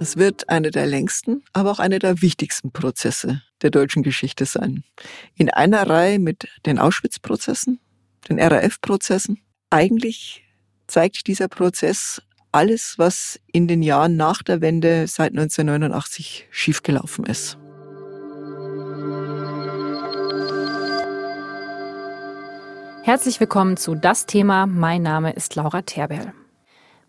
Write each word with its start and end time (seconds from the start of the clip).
Es 0.00 0.16
wird 0.16 0.48
einer 0.48 0.70
der 0.70 0.86
längsten, 0.86 1.42
aber 1.52 1.72
auch 1.72 1.80
einer 1.80 1.98
der 1.98 2.22
wichtigsten 2.22 2.70
Prozesse 2.70 3.42
der 3.62 3.70
deutschen 3.70 4.04
Geschichte 4.04 4.46
sein. 4.46 4.84
In 5.34 5.50
einer 5.50 5.88
Reihe 5.88 6.20
mit 6.20 6.46
den 6.66 6.78
Auschwitz-Prozessen, 6.78 7.80
den 8.28 8.38
RAF-Prozessen. 8.38 9.40
Eigentlich 9.70 10.44
zeigt 10.86 11.26
dieser 11.26 11.48
Prozess 11.48 12.22
alles, 12.52 12.94
was 12.98 13.40
in 13.50 13.66
den 13.66 13.82
Jahren 13.82 14.16
nach 14.16 14.44
der 14.44 14.60
Wende 14.60 15.08
seit 15.08 15.32
1989 15.32 16.46
schiefgelaufen 16.50 17.26
ist. 17.26 17.58
Herzlich 23.02 23.40
willkommen 23.40 23.76
zu 23.76 23.96
Das 23.96 24.26
Thema. 24.26 24.66
Mein 24.66 25.02
Name 25.02 25.32
ist 25.32 25.56
Laura 25.56 25.82
Terberl. 25.82 26.32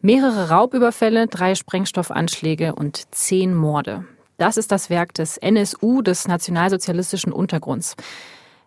Mehrere 0.01 0.49
Raubüberfälle, 0.49 1.27
drei 1.27 1.55
Sprengstoffanschläge 1.55 2.73
und 2.73 3.13
zehn 3.13 3.53
Morde. 3.53 4.05
Das 4.37 4.55
ist 4.55 4.71
das 4.71 4.89
Werk 4.89 5.13
des 5.13 5.35
NSU, 5.35 6.01
des 6.01 6.25
nationalsozialistischen 6.25 7.33
Untergrunds. 7.33 7.97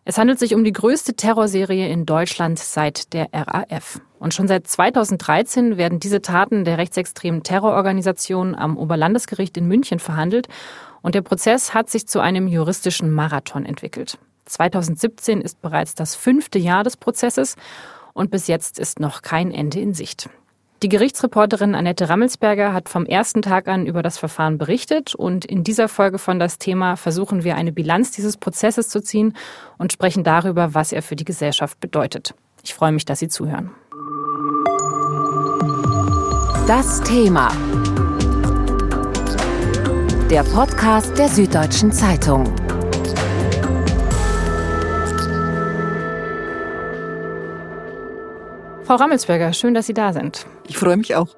Es 0.04 0.18
handelt 0.18 0.38
sich 0.38 0.54
um 0.54 0.62
die 0.62 0.72
größte 0.72 1.14
Terrorserie 1.14 1.88
in 1.88 2.04
Deutschland 2.04 2.58
seit 2.58 3.14
der 3.14 3.28
RAF. 3.32 4.00
Und 4.18 4.34
schon 4.34 4.46
seit 4.46 4.66
2013 4.66 5.78
werden 5.78 6.00
diese 6.00 6.20
Taten 6.20 6.66
der 6.66 6.76
rechtsextremen 6.76 7.42
Terrororganisation 7.42 8.54
am 8.54 8.76
Oberlandesgericht 8.76 9.56
in 9.56 9.66
München 9.66 10.00
verhandelt. 10.00 10.48
Und 11.00 11.14
der 11.14 11.22
Prozess 11.22 11.72
hat 11.72 11.88
sich 11.88 12.06
zu 12.06 12.20
einem 12.20 12.46
juristischen 12.46 13.10
Marathon 13.10 13.64
entwickelt. 13.64 14.18
2017 14.44 15.40
ist 15.40 15.62
bereits 15.62 15.94
das 15.94 16.14
fünfte 16.14 16.58
Jahr 16.58 16.84
des 16.84 16.98
Prozesses 16.98 17.56
und 18.12 18.30
bis 18.30 18.48
jetzt 18.48 18.78
ist 18.78 19.00
noch 19.00 19.22
kein 19.22 19.50
Ende 19.50 19.80
in 19.80 19.94
Sicht. 19.94 20.28
Die 20.82 20.88
Gerichtsreporterin 20.88 21.76
Annette 21.76 22.08
Rammelsberger 22.08 22.72
hat 22.72 22.88
vom 22.88 23.06
ersten 23.06 23.40
Tag 23.40 23.68
an 23.68 23.86
über 23.86 24.02
das 24.02 24.18
Verfahren 24.18 24.58
berichtet 24.58 25.14
und 25.14 25.44
in 25.44 25.62
dieser 25.62 25.88
Folge 25.88 26.18
von 26.18 26.40
das 26.40 26.58
Thema 26.58 26.96
versuchen 26.96 27.44
wir 27.44 27.54
eine 27.54 27.70
Bilanz 27.70 28.10
dieses 28.10 28.36
Prozesses 28.36 28.88
zu 28.88 29.00
ziehen 29.00 29.36
und 29.78 29.92
sprechen 29.92 30.24
darüber, 30.24 30.74
was 30.74 30.92
er 30.92 31.02
für 31.02 31.14
die 31.14 31.24
Gesellschaft 31.24 31.78
bedeutet. 31.78 32.34
Ich 32.64 32.74
freue 32.74 32.90
mich, 32.90 33.04
dass 33.04 33.20
Sie 33.20 33.28
zuhören. 33.28 33.70
Das 36.66 37.00
Thema. 37.02 37.52
Der 40.30 40.42
Podcast 40.42 41.16
der 41.16 41.28
Süddeutschen 41.28 41.92
Zeitung. 41.92 42.52
Frau 48.84 48.96
Rammelsberger, 48.96 49.52
schön, 49.52 49.74
dass 49.74 49.86
Sie 49.86 49.94
da 49.94 50.12
sind. 50.12 50.46
Ich 50.68 50.76
freue 50.76 50.96
mich 50.96 51.14
auch. 51.14 51.28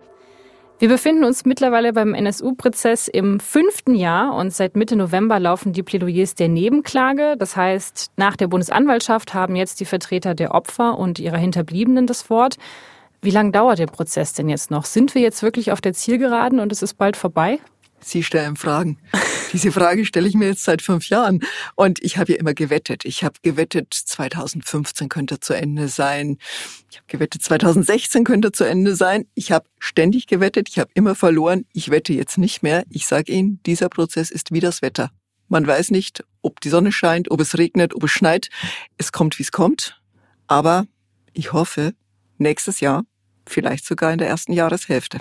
Wir 0.78 0.89
befinden 0.89 1.25
uns 1.25 1.45
mittlerweile 1.45 1.92
beim 1.92 2.14
NSU-Prozess 2.14 3.06
im 3.06 3.39
fünften 3.39 3.95
Jahr 3.95 4.34
und 4.34 4.53
seit 4.53 4.77
Mitte 4.77 4.97
November 4.97 5.39
laufen 5.39 5.72
die 5.72 5.83
Plädoyers 5.83 6.34
der 6.34 6.48
Nebenklage. 6.48 7.37
Das 7.39 7.55
heißt, 7.55 8.12
nach 8.17 8.37
der 8.37 8.48
Bundesanwaltschaft 8.48 9.34
haben 9.34 9.56
jetzt 9.56 9.78
die 9.81 9.84
Vertreter 9.84 10.34
der 10.34 10.53
Opfer 10.53 10.98
und 10.98 11.19
ihrer 11.19 11.37
Hinterbliebenen 11.37 12.06
das 12.06 12.28
Wort. 12.28 12.56
Wie 13.22 13.31
lange 13.31 13.53
dauert 13.53 13.78
der 13.78 13.87
Prozess 13.87 14.33
denn 14.33 14.48
jetzt 14.48 14.70
noch? 14.70 14.84
Sind 14.84 15.15
wir 15.15 15.22
jetzt 15.22 15.42
wirklich 15.42 15.70
auf 15.70 15.81
der 15.81 15.92
Zielgeraden 15.92 16.61
und 16.61 16.72
es 16.72 16.83
ist 16.83 16.95
bald 16.95 17.17
vorbei? 17.17 17.61
Sie 18.05 18.22
stellen 18.22 18.56
Fragen. 18.56 18.98
Diese 19.52 19.72
Frage 19.72 20.05
stelle 20.05 20.28
ich 20.28 20.34
mir 20.34 20.48
jetzt 20.48 20.64
seit 20.64 20.83
fünf 20.83 21.08
Jahren. 21.08 21.41
Und 21.74 22.02
ich 22.02 22.19
habe 22.19 22.33
ja 22.33 22.38
immer 22.38 22.55
gewettet. 22.55 23.05
Ich 23.05 23.24
habe 23.24 23.34
gewettet, 23.42 23.94
2015 23.94 25.08
könnte 25.08 25.41
zu 25.41 25.55
Ende 25.55 25.88
sein. 25.88 26.38
Ich 26.91 26.98
habe 26.98 27.06
gewettet, 27.06 27.42
2016 27.42 28.25
könnte 28.25 28.52
zu 28.52 28.64
Ende 28.64 28.97
sein. 28.97 29.27
Ich 29.34 29.52
habe 29.52 29.66
ständig 29.78 30.27
gewettet. 30.27 30.69
Ich 30.69 30.78
habe 30.78 30.91
immer 30.94 31.14
verloren. 31.14 31.66
Ich 31.72 31.91
wette 31.91 32.12
jetzt 32.12 32.36
nicht 32.36 32.62
mehr. 32.62 32.84
Ich 32.91 33.06
sage 33.06 33.32
Ihnen, 33.32 33.60
dieser 33.64 33.88
Prozess 33.88 34.30
ist 34.30 34.52
wie 34.52 34.60
das 34.60 34.82
Wetter. 34.82 35.10
Man 35.48 35.66
weiß 35.66 35.91
nicht, 35.91 36.25
ob 36.42 36.60
die 36.60 36.70
Sonne 36.70 36.91
scheint, 36.91 37.30
ob 37.30 37.41
es 37.41 37.56
regnet, 37.56 37.94
ob 37.94 38.05
es 38.05 38.10
schneit. 38.10 38.48
Es 38.98 39.12
kommt, 39.12 39.38
wie 39.38 39.44
es 39.44 39.53
kommt. 39.53 40.00
Aber 40.47 40.87
ich 41.32 41.53
hoffe, 41.53 41.94
nächstes 42.38 42.81
Jahr, 42.81 43.04
vielleicht 43.47 43.84
sogar 43.84 44.12
in 44.12 44.19
der 44.19 44.28
ersten 44.28 44.53
Jahreshälfte. 44.53 45.20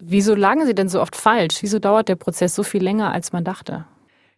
Wieso 0.00 0.34
lagen 0.34 0.64
Sie 0.64 0.74
denn 0.74 0.88
so 0.88 1.00
oft 1.00 1.16
falsch? 1.16 1.58
Wieso 1.60 1.78
dauert 1.78 2.08
der 2.08 2.16
Prozess 2.16 2.54
so 2.54 2.62
viel 2.62 2.82
länger, 2.82 3.12
als 3.12 3.32
man 3.32 3.44
dachte? 3.44 3.86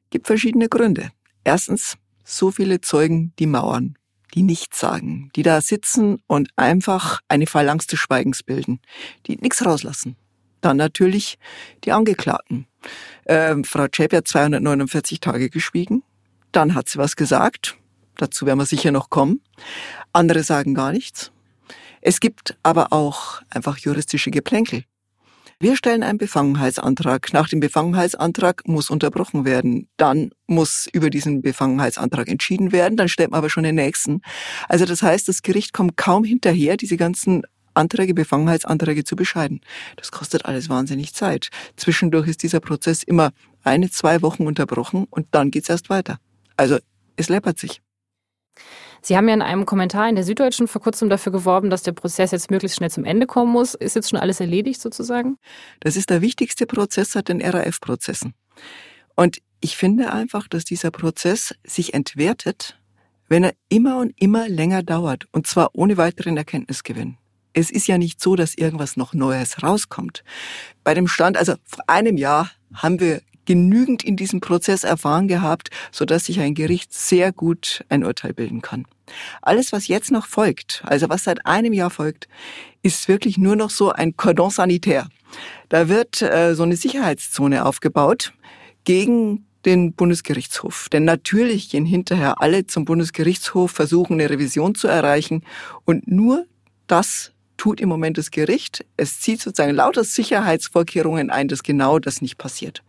Gibt 0.09 0.27
verschiedene 0.27 0.69
Gründe. 0.69 1.11
Erstens, 1.45 1.97
so 2.25 2.51
viele 2.51 2.81
Zeugen, 2.81 3.33
die 3.39 3.47
mauern, 3.47 3.97
die 4.35 4.43
nichts 4.43 4.81
sagen, 4.81 5.31
die 5.37 5.43
da 5.43 5.61
sitzen 5.61 6.23
und 6.27 6.49
einfach 6.57 7.21
eine 7.29 7.47
Phalanx 7.47 7.87
des 7.87 7.99
Schweigens 7.99 8.43
bilden, 8.43 8.81
die 9.27 9.37
nichts 9.37 9.65
rauslassen. 9.65 10.17
Dann 10.61 10.77
natürlich 10.77 11.39
die 11.85 11.93
Angeklagten. 11.93 12.67
Ähm, 13.27 13.65
Frau 13.65 13.89
Zschäpe 13.89 14.19
hat 14.19 14.29
249 14.29 15.21
Tage 15.21 15.51
geschwiegen. 15.51 16.03
Dann 16.53 16.75
hat 16.75 16.89
sie 16.89 16.99
was 16.99 17.17
gesagt. 17.17 17.77
Dazu 18.17 18.47
werden 18.47 18.59
wir 18.59 18.67
sicher 18.67 18.93
noch 18.93 19.11
kommen. 19.11 19.43
Andere 20.13 20.43
sagen 20.43 20.75
gar 20.75 20.93
nichts. 20.93 21.33
Es 22.03 22.21
gibt 22.21 22.57
aber 22.63 22.93
auch 22.93 23.43
einfach 23.51 23.79
juristische 23.79 24.31
Geplänkel. 24.31 24.85
Wir 25.63 25.77
stellen 25.77 26.03
einen 26.03 26.17
Befangenheitsantrag. 26.17 27.35
Nach 27.35 27.47
dem 27.47 27.61
Befangenheitsantrag 27.61 28.67
muss 28.67 28.89
unterbrochen 28.89 29.45
werden. 29.45 29.91
Dann 29.99 30.31
muss 30.47 30.89
über 30.91 31.11
diesen 31.11 31.43
Befangenheitsantrag 31.43 32.29
entschieden 32.29 32.73
werden. 32.73 32.97
Dann 32.97 33.11
stellt 33.11 33.31
man 33.31 33.39
aber 33.39 33.51
schon 33.51 33.65
den 33.65 33.75
nächsten. 33.75 34.23
Also 34.71 34.87
das 34.87 35.03
heißt, 35.03 35.29
das 35.29 35.43
Gericht 35.43 35.75
kommt 35.75 35.99
kaum 35.99 36.25
hinterher, 36.25 36.79
diese 36.79 36.97
ganzen 36.97 37.43
Anträge, 37.75 38.15
Befangenheitsanträge 38.15 39.05
zu 39.05 39.17
bescheiden. 39.17 39.61
Das 39.97 40.11
kostet 40.11 40.47
alles 40.47 40.71
wahnsinnig 40.71 41.13
Zeit. 41.13 41.51
Zwischendurch 41.77 42.27
ist 42.29 42.43
dieser 42.43 42.61
Prozess 42.61 43.03
immer 43.03 43.31
eine, 43.63 43.91
zwei 43.91 44.23
Wochen 44.23 44.47
unterbrochen 44.47 45.07
und 45.11 45.27
dann 45.33 45.51
geht's 45.51 45.69
erst 45.69 45.91
weiter. 45.91 46.21
Also 46.57 46.79
es 47.17 47.29
läppert 47.29 47.59
sich. 47.59 47.83
Sie 49.03 49.17
haben 49.17 49.29
ja 49.29 49.35
in 49.35 49.43
einem 49.43 49.67
Kommentar 49.67 50.09
in 50.09 50.15
der 50.15 50.25
Süddeutschen 50.25 50.69
vor 50.69 50.83
kurzem 50.83 51.09
dafür 51.09 51.33
geworben, 51.33 51.71
dass 51.71 51.83
der 51.83 51.93
Prozess 51.93 52.31
jetzt 52.31 52.51
möglichst 52.51 52.77
schnell 52.77 52.91
zum 52.91 53.05
Ende 53.05 53.27
kommen 53.27 53.53
muss. 53.53 53.75
Ist 53.75 53.97
jetzt 53.97 54.11
schon 54.11 54.19
alles 54.19 54.41
erledigt 54.41 54.81
sozusagen? 54.81 55.37
Das 55.81 55.97
ist 55.97 56.11
der 56.11 56.21
wichtigste 56.21 56.67
Prozess 56.67 57.13
seit 57.13 57.29
den 57.29 57.41
RAF-Prozessen. 57.41 58.35
Und 59.17 59.39
ich 59.61 59.77
finde 59.77 60.13
einfach, 60.13 60.49
dass 60.49 60.65
dieser 60.65 60.91
Prozess 60.91 61.55
sich 61.65 61.95
entwertet, 61.95 62.79
wenn 63.29 63.45
er 63.45 63.55
immer 63.69 63.99
und 63.99 64.13
immer 64.21 64.49
länger 64.49 64.83
dauert. 64.83 65.27
Und 65.33 65.47
zwar 65.47 65.71
ohne 65.75 65.97
weiteren 65.97 66.37
Erkenntnisgewinn. 66.37 67.17
Es 67.53 67.71
ist 67.71 67.87
ja 67.87 67.99
nicht 67.99 68.21
so, 68.21 68.37
dass 68.37 68.55
irgendwas 68.55 68.97
noch 68.97 69.13
Neues 69.13 69.63
rauskommt. 69.63 70.25
Bei 70.85 70.95
dem 70.95 71.09
Stand, 71.09 71.37
also 71.37 71.55
vor 71.65 71.85
einem 71.89 72.17
Jahr 72.17 72.51
haben 72.75 73.01
wir 73.01 73.23
genügend 73.47 74.05
in 74.05 74.17
diesem 74.17 74.41
Prozess 74.41 74.85
erfahren 74.85 75.29
gehabt, 75.29 75.71
so 75.93 76.05
dass 76.05 76.27
sich 76.27 76.41
ein 76.41 76.55
Gericht 76.55 76.93
sehr 76.93 77.33
gut 77.33 77.85
ein 77.89 78.05
Urteil 78.05 78.33
bilden 78.33 78.63
kann. 78.63 78.87
Alles, 79.43 79.73
was 79.73 79.89
jetzt 79.89 80.11
noch 80.11 80.27
folgt, 80.27 80.83
also 80.87 81.09
was 81.09 81.25
seit 81.25 81.47
einem 81.47 81.73
Jahr 81.73 81.91
folgt, 81.91 82.29
ist 82.83 83.09
wirklich 83.09 83.39
nur 83.39 83.57
noch 83.57 83.71
so 83.71 83.91
ein 83.91 84.17
Cordon 84.17 84.51
sanitaire. 84.51 85.09
Da 85.69 85.89
wird 85.89 86.23
äh, 86.23 86.55
so 86.55 86.63
eine 86.63 86.77
Sicherheitszone 86.77 87.65
aufgebaut 87.65 88.33
gegen 88.85 89.47
den 89.65 89.93
Bundesgerichtshof. 89.93 90.89
Denn 90.89 91.05
natürlich 91.05 91.71
gehen 91.71 91.85
hinterher 91.85 92.41
alle 92.41 92.67
zum 92.67 92.85
Bundesgerichtshof, 92.85 93.71
versuchen 93.71 94.15
eine 94.15 94.31
Revision 94.31 94.75
zu 94.75 94.89
erreichen. 94.89 95.45
Und 95.85 96.09
nur 96.09 96.47
das 96.87 97.33
tut 97.57 97.81
im 97.81 97.89
Moment 97.89 98.17
das 98.17 98.31
Gericht. 98.31 98.87
Es 98.97 99.21
zieht 99.21 99.41
sozusagen 99.41 99.75
lauter 99.75 100.03
Sicherheitsvorkehrungen 100.03 101.31
ein, 101.31 101.49
dass 101.49 101.63
genau 101.63 101.99
das 101.99 102.23
nicht 102.23 102.39
passiert. 102.39 102.83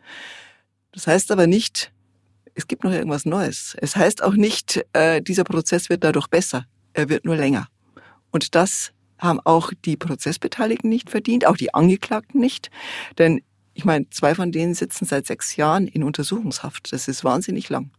Das 0.92 1.08
heißt 1.08 1.32
aber 1.32 1.48
nicht, 1.48 1.92
es 2.54 2.68
gibt 2.68 2.84
noch 2.84 2.92
irgendwas 2.92 3.26
Neues. 3.26 3.76
Es 3.80 3.96
heißt 3.96 4.24
auch 4.24 4.34
nicht, 4.34 4.84
äh, 4.94 5.22
dieser 5.22 5.44
Prozess 5.44 5.90
wird 5.90 6.04
dadurch 6.04 6.28
besser. 6.28 6.66
Er 6.94 7.10
wird 7.10 7.26
nur 7.26 7.36
länger. 7.38 7.68
Und 8.32 8.56
das 8.56 8.92
haben 9.18 9.40
auch 9.40 9.72
die 9.86 9.98
Prozessbeteiligten 9.98 10.90
nicht 10.90 11.10
verdient, 11.10 11.46
auch 11.46 11.58
die 11.58 11.74
Angeklagten 11.74 12.42
nicht. 12.42 12.70
Denn 13.18 13.42
ich 13.74 13.86
meine, 13.86 14.10
zwei 14.10 14.36
von 14.36 14.52
denen 14.52 14.74
sitzen 14.74 15.06
seit 15.06 15.28
sechs 15.28 15.56
Jahren 15.56 15.88
in 15.88 16.04
Untersuchungshaft. 16.04 16.92
Das 16.92 17.08
ist 17.08 17.24
wahnsinnig 17.24 17.70
lang. 17.70 17.92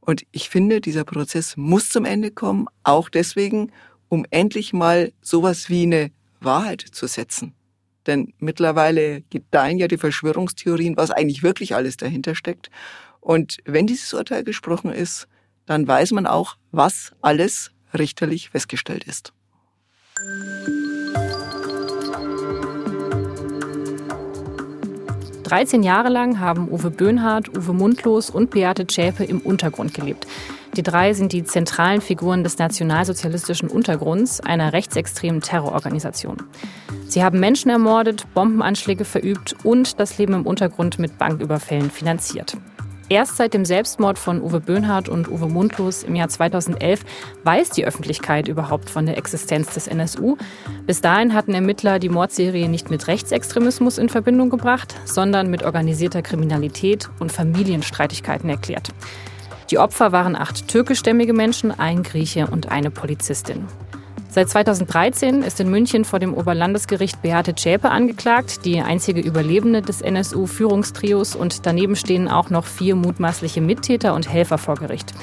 Und 0.00 0.22
ich 0.30 0.50
finde, 0.50 0.80
dieser 0.80 1.04
Prozess 1.04 1.56
muss 1.56 1.88
zum 1.90 2.04
Ende 2.04 2.30
kommen, 2.30 2.66
auch 2.84 3.08
deswegen, 3.08 3.72
um 4.08 4.24
endlich 4.30 4.72
mal 4.72 5.12
sowas 5.20 5.68
wie 5.68 5.84
eine 5.84 6.10
Wahrheit 6.40 6.80
zu 6.80 7.06
setzen. 7.06 7.54
Denn 8.06 8.32
mittlerweile 8.38 9.22
gedeihen 9.30 9.78
ja 9.78 9.88
die 9.88 9.98
Verschwörungstheorien, 9.98 10.96
was 10.96 11.10
eigentlich 11.10 11.42
wirklich 11.42 11.74
alles 11.74 11.96
dahinter 11.96 12.34
steckt. 12.34 12.70
Und 13.20 13.58
wenn 13.64 13.86
dieses 13.86 14.14
Urteil 14.14 14.44
gesprochen 14.44 14.92
ist, 14.92 15.26
dann 15.66 15.86
weiß 15.86 16.12
man 16.12 16.26
auch, 16.26 16.56
was 16.70 17.12
alles 17.20 17.72
richterlich 17.92 18.50
festgestellt 18.50 19.04
ist. 19.04 19.32
13 25.46 25.84
Jahre 25.84 26.08
lang 26.08 26.40
haben 26.40 26.68
Uwe 26.68 26.90
Böhnhardt, 26.90 27.56
Uwe 27.56 27.72
Mundlos 27.72 28.30
und 28.30 28.50
Beate 28.50 28.88
Zschäpe 28.88 29.22
im 29.22 29.38
Untergrund 29.38 29.94
gelebt. 29.94 30.26
Die 30.76 30.82
drei 30.82 31.14
sind 31.14 31.32
die 31.32 31.42
zentralen 31.42 32.02
Figuren 32.02 32.44
des 32.44 32.58
nationalsozialistischen 32.58 33.70
Untergrunds, 33.70 34.40
einer 34.40 34.74
rechtsextremen 34.74 35.40
Terrororganisation. 35.40 36.36
Sie 37.08 37.24
haben 37.24 37.40
Menschen 37.40 37.70
ermordet, 37.70 38.26
Bombenanschläge 38.34 39.06
verübt 39.06 39.56
und 39.64 39.98
das 39.98 40.18
Leben 40.18 40.34
im 40.34 40.44
Untergrund 40.44 40.98
mit 40.98 41.16
Banküberfällen 41.16 41.90
finanziert. 41.90 42.58
Erst 43.08 43.36
seit 43.36 43.54
dem 43.54 43.64
Selbstmord 43.64 44.18
von 44.18 44.42
Uwe 44.42 44.60
Böhnhardt 44.60 45.08
und 45.08 45.28
Uwe 45.30 45.46
Mundlos 45.46 46.02
im 46.02 46.16
Jahr 46.16 46.28
2011 46.28 47.04
weiß 47.44 47.70
die 47.70 47.86
Öffentlichkeit 47.86 48.48
überhaupt 48.48 48.90
von 48.90 49.06
der 49.06 49.16
Existenz 49.16 49.72
des 49.72 49.86
NSU. 49.86 50.36
Bis 50.86 51.00
dahin 51.00 51.32
hatten 51.32 51.54
Ermittler 51.54 52.00
die 52.00 52.08
Mordserie 52.08 52.68
nicht 52.68 52.90
mit 52.90 53.06
Rechtsextremismus 53.06 53.96
in 53.96 54.08
Verbindung 54.08 54.50
gebracht, 54.50 54.94
sondern 55.04 55.48
mit 55.48 55.62
organisierter 55.62 56.20
Kriminalität 56.20 57.08
und 57.20 57.30
Familienstreitigkeiten 57.32 58.50
erklärt. 58.50 58.92
Die 59.70 59.78
Opfer 59.78 60.12
waren 60.12 60.36
acht 60.36 60.68
türkischstämmige 60.68 61.32
Menschen, 61.32 61.72
ein 61.72 62.04
Grieche 62.04 62.46
und 62.46 62.70
eine 62.70 62.90
Polizistin. 62.90 63.64
Seit 64.28 64.48
2013 64.50 65.42
ist 65.42 65.58
in 65.60 65.70
München 65.70 66.04
vor 66.04 66.18
dem 66.18 66.34
Oberlandesgericht 66.34 67.22
Beate 67.22 67.54
Zschäpe 67.54 67.90
angeklagt, 67.90 68.64
die 68.64 68.80
einzige 68.80 69.20
Überlebende 69.20 69.82
des 69.82 70.02
NSU-Führungstrios 70.02 71.34
und 71.34 71.66
daneben 71.66 71.96
stehen 71.96 72.28
auch 72.28 72.50
noch 72.50 72.66
vier 72.66 72.96
mutmaßliche 72.96 73.60
Mittäter 73.60 74.14
und 74.14 74.30
Helfer 74.30 74.58
vor 74.58 74.74
Gericht. 74.74 75.14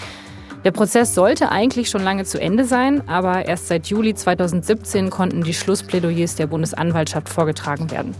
Der 0.65 0.71
Prozess 0.71 1.13
sollte 1.13 1.51
eigentlich 1.51 1.89
schon 1.89 2.03
lange 2.03 2.23
zu 2.25 2.41
Ende 2.41 2.65
sein, 2.65 3.07
aber 3.07 3.45
erst 3.45 3.67
seit 3.67 3.87
Juli 3.87 4.15
2017 4.15 5.09
konnten 5.09 5.43
die 5.43 5.53
Schlussplädoyers 5.53 6.35
der 6.35 6.47
Bundesanwaltschaft 6.47 7.29
vorgetragen 7.29 7.91
werden. 7.91 8.15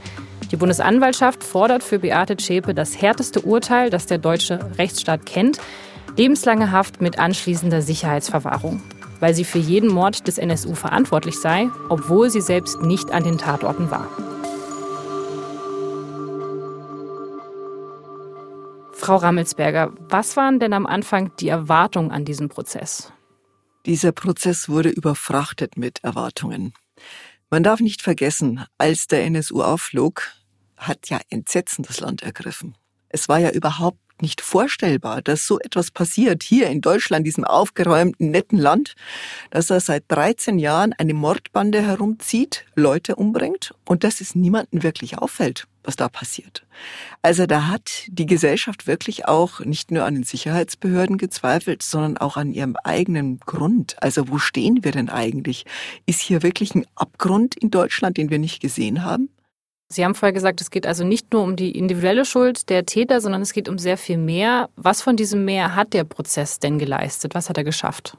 Die 0.52 0.58
Bundesanwaltschaft 0.58 1.44
fordert 1.44 1.82
für 1.82 2.00
Beate 2.00 2.38
Zschäpe 2.38 2.76
das 2.76 3.02
härteste 3.02 3.42
Urteil, 3.42 3.90
das 3.90 4.06
der 4.06 4.20
deutsche 4.20 4.60
Rechtsstaat 4.78 5.26
kennt, 5.26 5.58
lebenslange 6.18 6.72
Haft 6.72 7.02
mit 7.02 7.20
anschließender 7.20 7.82
Sicherheitsverwahrung 7.82 8.82
weil 9.24 9.34
sie 9.34 9.46
für 9.46 9.58
jeden 9.58 9.90
Mord 9.90 10.28
des 10.28 10.38
NSU 10.38 10.76
verantwortlich 10.76 11.40
sei, 11.40 11.70
obwohl 11.88 12.30
sie 12.30 12.42
selbst 12.42 12.82
nicht 12.82 13.12
an 13.12 13.24
den 13.24 13.38
Tatorten 13.38 13.90
war. 13.90 14.10
Frau 18.92 19.16
Rammelsberger, 19.16 19.94
was 20.10 20.36
waren 20.36 20.60
denn 20.60 20.74
am 20.74 20.86
Anfang 20.86 21.32
die 21.38 21.48
Erwartungen 21.48 22.12
an 22.12 22.26
diesen 22.26 22.50
Prozess? 22.50 23.14
Dieser 23.86 24.12
Prozess 24.12 24.68
wurde 24.68 24.90
überfrachtet 24.90 25.78
mit 25.78 26.04
Erwartungen. 26.04 26.74
Man 27.50 27.64
darf 27.64 27.80
nicht 27.80 28.02
vergessen, 28.02 28.66
als 28.78 29.08
der 29.08 29.24
NSU 29.24 29.62
aufflog, 29.62 30.24
hat 30.76 31.10
ja 31.10 31.22
Entsetzen 31.30 31.84
das 31.84 32.02
Land 32.02 32.24
ergriffen. 32.24 32.76
Es 33.08 33.30
war 33.30 33.40
ja 33.40 33.52
überhaupt 33.52 34.00
nicht 34.24 34.42
vorstellbar, 34.42 35.22
dass 35.22 35.46
so 35.46 35.60
etwas 35.60 35.92
passiert 35.92 36.42
hier 36.42 36.68
in 36.68 36.82
Deutschland, 36.82 37.28
diesem 37.28 37.44
aufgeräumten, 37.44 38.32
netten 38.32 38.58
Land, 38.58 38.96
dass 39.52 39.70
er 39.70 39.82
seit 39.82 40.06
13 40.08 40.58
Jahren 40.58 40.94
eine 40.94 41.14
Mordbande 41.14 41.82
herumzieht, 41.82 42.66
Leute 42.74 43.16
umbringt 43.18 43.76
und 43.86 44.04
dass 44.04 44.22
es 44.22 44.34
niemandem 44.34 44.82
wirklich 44.82 45.18
auffällt, 45.18 45.68
was 45.84 45.98
da 45.98 46.08
passiert. 46.08 46.66
Also 47.22 47.46
da 47.46 47.68
hat 47.68 48.06
die 48.08 48.26
Gesellschaft 48.26 48.88
wirklich 48.88 49.28
auch 49.28 49.60
nicht 49.60 49.92
nur 49.92 50.06
an 50.06 50.16
den 50.16 50.24
Sicherheitsbehörden 50.24 51.18
gezweifelt, 51.18 51.84
sondern 51.84 52.18
auch 52.18 52.38
an 52.38 52.54
ihrem 52.54 52.78
eigenen 52.84 53.40
Grund. 53.42 54.02
Also 54.02 54.30
wo 54.30 54.38
stehen 54.38 54.86
wir 54.86 54.94
denn 54.94 55.10
eigentlich? 55.10 55.66
Ist 56.06 56.22
hier 56.22 56.44
wirklich 56.44 56.74
ein 56.76 56.86
Abgrund 56.96 57.56
in 57.56 57.72
Deutschland, 57.72 58.16
den 58.16 58.30
wir 58.30 58.40
nicht 58.40 58.62
gesehen 58.62 59.04
haben? 59.04 59.30
Sie 59.90 60.04
haben 60.04 60.16
vorher 60.16 60.34
gesagt, 60.34 60.60
es 60.62 60.72
geht 60.72 60.88
also 60.88 61.04
nicht 61.04 61.32
nur 61.34 61.44
um 61.44 61.56
die 61.56 61.78
individuelle 61.78 62.26
Schuld 62.26 62.70
der 62.70 62.86
Täter, 62.86 63.22
sondern 63.22 63.42
es 63.42 63.54
geht 63.54 63.70
um 63.70 63.78
sehr 63.78 63.98
viel 63.98 64.18
mehr. 64.18 64.70
Was 64.76 65.02
von 65.02 65.16
diesem 65.16 65.46
mehr 65.46 65.76
hat 65.76 65.94
der 65.94 66.04
Prozess 66.04 66.60
denn 66.60 66.80
geleistet? 66.80 67.36
Was 67.36 67.50
hat 67.50 67.58
er 67.58 67.64
geschafft? 67.64 68.18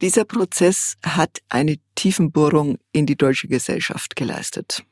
Dieser 0.00 0.24
Prozess 0.24 0.96
hat 1.02 1.38
eine 1.48 1.76
Tiefenbohrung 1.94 2.78
in 2.92 3.06
die 3.06 3.16
deutsche 3.16 3.48
Gesellschaft 3.48 4.16
geleistet. 4.16 4.82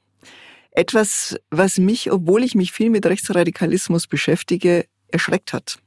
Etwas, 0.70 1.36
was 1.50 1.76
mich, 1.76 2.10
obwohl 2.10 2.42
ich 2.42 2.54
mich 2.54 2.72
viel 2.72 2.88
mit 2.88 3.04
Rechtsradikalismus 3.04 4.06
beschäftige, 4.06 4.86
erschreckt 5.08 5.52
hat. 5.52 5.78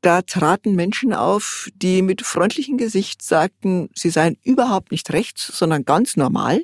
Da 0.00 0.22
traten 0.22 0.74
Menschen 0.74 1.12
auf, 1.12 1.68
die 1.74 2.02
mit 2.02 2.22
freundlichem 2.22 2.76
Gesicht 2.76 3.22
sagten, 3.22 3.88
sie 3.94 4.10
seien 4.10 4.36
überhaupt 4.44 4.92
nicht 4.92 5.10
rechts, 5.12 5.46
sondern 5.58 5.84
ganz 5.84 6.16
normal 6.16 6.62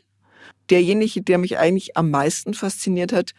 derjenige, 0.71 1.23
der 1.23 1.39
mich 1.39 1.59
eigentlich 1.59 1.97
am 1.97 2.11
meisten 2.11 2.55
fasziniert 2.55 3.13
hat, 3.13 3.33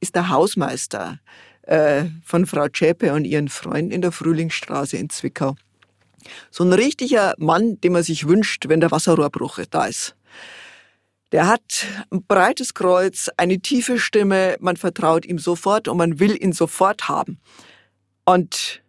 ist 0.00 0.14
der 0.14 0.28
Hausmeister 0.28 1.18
äh, 1.62 2.04
von 2.24 2.46
Frau 2.46 2.68
Zschäpe 2.68 3.12
und 3.12 3.24
ihren 3.24 3.48
Freunden 3.48 3.90
in 3.90 4.02
der 4.02 4.12
Frühlingsstraße 4.12 4.96
in 4.96 5.10
Zwickau. 5.10 5.56
So 6.50 6.64
ein 6.64 6.72
richtiger 6.72 7.34
Mann, 7.38 7.80
den 7.80 7.92
man 7.92 8.02
sich 8.02 8.26
wünscht, 8.26 8.68
wenn 8.68 8.80
der 8.80 8.90
Wasserrohrbruch 8.90 9.60
da 9.70 9.86
ist. 9.86 10.14
Der 11.32 11.46
hat 11.46 11.86
ein 12.10 12.24
breites 12.24 12.74
Kreuz, 12.74 13.28
eine 13.36 13.60
tiefe 13.60 13.98
Stimme, 13.98 14.56
man 14.60 14.76
vertraut 14.76 15.26
ihm 15.26 15.38
sofort 15.38 15.88
und 15.88 15.98
man 15.98 16.20
will 16.20 16.42
ihn 16.42 16.52
sofort 16.52 17.08
haben. 17.08 17.38
Und 18.24 18.82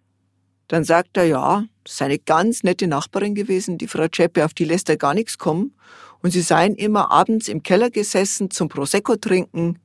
dann 0.68 0.84
sagt 0.84 1.18
er, 1.18 1.26
ja, 1.26 1.66
das 1.84 1.94
ist 1.96 2.02
eine 2.02 2.20
ganz 2.20 2.64
nette 2.64 2.88
Nachbarin 2.88 3.36
gewesen, 3.36 3.78
die 3.78 3.88
Frau 3.88 4.08
Zschäpe, 4.08 4.46
auf 4.46 4.54
die 4.54 4.66
lässt 4.66 4.90
er 4.90 4.98
gar 4.98 5.14
nichts 5.14 5.38
kommen 5.38 5.74
und 6.22 6.32
sie 6.32 6.42
seien 6.42 6.76
immer 6.76 7.12
abends 7.12 7.48
im 7.48 7.64
Keller 7.64 7.90
gesessen 7.90 8.52
zum 8.52 8.70
Prosecco 8.70 9.16
trinken 9.16 9.80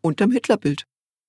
unterm 0.00 0.30
Hitlerbild. 0.30 0.84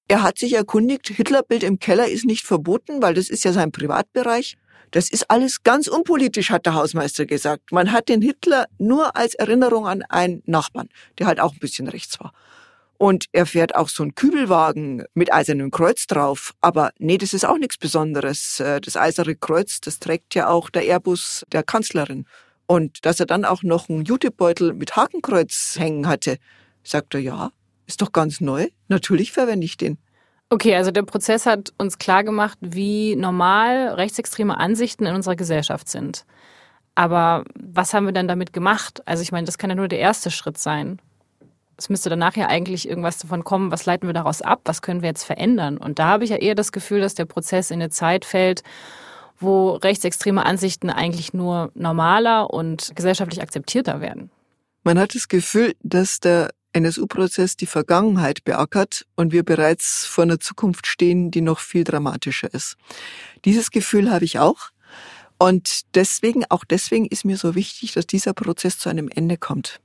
Er 0.08 0.22
hat 0.22 0.38
sich 0.38 0.54
erkundigt, 0.54 1.08
Hitlerbild 1.08 1.64
im 1.64 1.80
Keller 1.80 2.08
ist 2.08 2.26
nicht 2.26 2.46
verboten, 2.46 3.02
weil 3.02 3.14
das 3.14 3.30
ist 3.30 3.46
ja 3.46 3.54
sein 3.54 3.72
Privatbereich. 3.72 4.58
Das 4.92 5.10
ist 5.10 5.32
alles 5.32 5.64
ganz 5.64 5.88
unpolitisch, 5.88 6.52
hat 6.52 6.66
der 6.66 6.76
Hausmeister 6.76 7.26
gesagt. 7.26 7.72
Man 7.72 7.92
hat 7.92 8.10
den 8.10 8.22
Hitler 8.22 8.68
nur 8.78 9.16
als 9.16 9.34
Erinnerung 9.34 9.88
an 9.88 10.04
einen 10.04 10.44
Nachbarn, 10.46 10.90
der 11.18 11.28
halt 11.28 11.40
auch 11.40 11.54
ein 11.54 11.60
bisschen 11.60 11.88
rechts 11.88 12.20
war. 12.20 12.34
Und 13.00 13.26
er 13.32 13.46
fährt 13.46 13.76
auch 13.76 13.90
so 13.90 14.04
einen 14.04 14.14
Kübelwagen 14.14 15.04
mit 15.14 15.34
eisernem 15.34 15.72
Kreuz 15.72 16.06
drauf. 16.06 16.54
Aber 16.62 16.92
nee, 17.00 17.18
das 17.18 17.34
ist 17.34 17.44
auch 17.44 17.58
nichts 17.58 17.78
Besonderes. 17.78 18.60
Äh, 18.60 18.82
das 18.82 18.96
eiserne 18.96 19.36
Kreuz, 19.36 19.82
das 19.82 20.00
trägt 20.00 20.36
ja 20.36 20.48
auch 20.48 20.70
der 20.70 20.84
Airbus 20.84 21.44
der 21.52 21.64
Kanzlerin. 21.64 22.26
Und 22.66 23.06
dass 23.06 23.20
er 23.20 23.26
dann 23.26 23.46
auch 23.46 23.64
noch 23.64 23.90
einen 23.90 24.06
Jutebeutel 24.06 24.74
mit 24.74 24.96
Hakenkreuz 24.96 25.76
hängen 25.78 26.08
hatte, 26.08 26.38
sagt 26.84 27.14
er, 27.14 27.20
ja, 27.20 27.52
ist 27.88 28.02
doch 28.02 28.12
ganz 28.12 28.42
neu. 28.42 28.68
Natürlich 28.88 29.32
verwende 29.32 29.66
ich 29.66 29.78
den. 29.78 29.98
Okay, 30.50 30.76
also 30.76 30.92
der 30.92 31.04
Prozess 31.04 31.46
hat 31.46 31.74
uns 31.78 31.98
klargemacht, 31.98 32.58
wie 32.62 33.16
normal 33.16 33.90
rechtsextreme 33.90 34.58
Ansichten 34.58 35.06
in 35.06 35.16
unserer 35.16 35.36
Gesellschaft 35.36 35.90
sind. 35.90 36.26
Aber 36.96 37.44
was 37.56 37.94
haben 37.94 38.06
wir 38.06 38.14
dann 38.14 38.28
damit 38.28 38.54
gemacht? 38.54 39.02
Also 39.06 39.24
ich 39.24 39.32
meine, 39.32 39.46
das 39.46 39.58
kann 39.58 39.72
ja 39.72 39.76
nur 39.76 39.88
der 39.88 40.00
erste 40.00 40.30
Schritt 40.30 40.58
sein. 40.58 41.00
Es 41.76 41.90
müsste 41.90 42.10
danach 42.10 42.36
ja 42.36 42.48
eigentlich 42.48 42.88
irgendwas 42.88 43.18
davon 43.18 43.44
kommen, 43.44 43.72
was 43.72 43.88
leiten 43.88 44.08
wir 44.08 44.14
daraus 44.14 44.44
ab, 44.44 44.62
was 44.66 44.84
können 44.84 45.02
wir 45.02 45.10
jetzt 45.10 45.24
verändern? 45.24 45.78
Und 45.78 45.98
da 45.98 46.08
habe 46.08 46.24
ich 46.24 46.30
ja 46.30 46.38
eher 46.38 46.54
das 46.54 46.72
Gefühl, 46.72 47.02
dass 47.02 47.16
der 47.16 47.26
Prozess 47.26 47.72
in 47.72 47.82
eine 47.82 47.90
Zeit 47.90 48.24
fällt, 48.24 48.62
wo 49.44 49.72
rechtsextreme 49.72 50.46
Ansichten 50.46 50.90
eigentlich 50.90 51.34
nur 51.34 51.72
normaler 51.76 52.50
und 52.50 52.96
gesellschaftlich 52.96 53.42
akzeptierter 53.42 54.02
werden. 54.02 54.32
Man 54.84 55.00
hat 55.00 55.16
das 55.16 55.28
Gefühl, 55.28 55.76
dass 55.82 56.20
der 56.20 56.50
NSU-Prozess 56.74 57.56
die 57.56 57.68
Vergangenheit 57.68 58.44
beackert 58.44 59.06
und 59.16 59.32
wir 59.32 59.44
bereits 59.44 60.06
vor 60.06 60.24
einer 60.24 60.40
Zukunft 60.40 60.88
stehen, 60.88 61.32
die 61.32 61.42
noch 61.42 61.60
viel 61.60 61.84
dramatischer 61.84 62.54
ist. 62.54 62.76
Dieses 63.46 63.72
Gefühl 63.72 64.12
habe 64.12 64.26
ich 64.26 64.40
auch. 64.40 64.72
Und 65.38 65.82
deswegen, 65.96 66.46
auch 66.50 66.64
deswegen 66.64 67.06
ist 67.06 67.26
mir 67.26 67.38
so 67.38 67.56
wichtig, 67.56 67.94
dass 67.94 68.08
dieser 68.08 68.34
Prozess 68.34 68.80
zu 68.80 68.90
einem 68.90 69.10
Ende 69.10 69.38
kommt. 69.38 69.80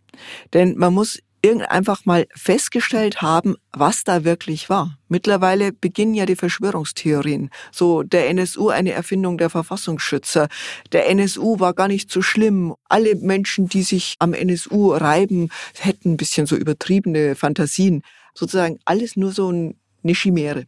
Denn 0.53 0.77
man 0.77 0.95
muss 0.95 1.19
einfach 1.45 2.05
mal 2.05 2.27
festgestellt 2.35 3.23
haben, 3.23 3.57
was 3.73 4.05
da 4.05 4.25
wirklich 4.25 4.69
war. 4.69 4.99
Mittlerweile 5.09 5.73
beginnen 5.73 6.15
ja 6.15 6.27
die 6.27 6.37
Verschwörungstheorien. 6.37 7.51
So 7.73 8.03
der 8.03 8.29
NSU 8.29 8.69
eine 8.69 8.93
Erfindung 8.93 9.39
der 9.39 9.51
Verfassungsschützer. 9.51 10.49
Der 10.93 11.09
NSU 11.09 11.61
war 11.61 11.75
gar 11.75 11.89
nicht 11.89 12.11
so 12.11 12.23
schlimm. 12.23 12.75
Alle 12.89 13.15
Menschen, 13.17 13.69
die 13.69 13.83
sich 13.83 14.17
am 14.19 14.35
NSU 14.35 14.93
reiben, 14.93 15.49
hätten 15.79 16.13
ein 16.13 16.17
bisschen 16.17 16.47
so 16.47 16.57
übertriebene 16.57 17.35
Fantasien. 17.35 18.03
Sozusagen 18.35 18.79
alles 18.85 19.17
nur 19.17 19.33
so 19.33 19.49
eine 19.49 20.15
Chimäre. 20.15 20.67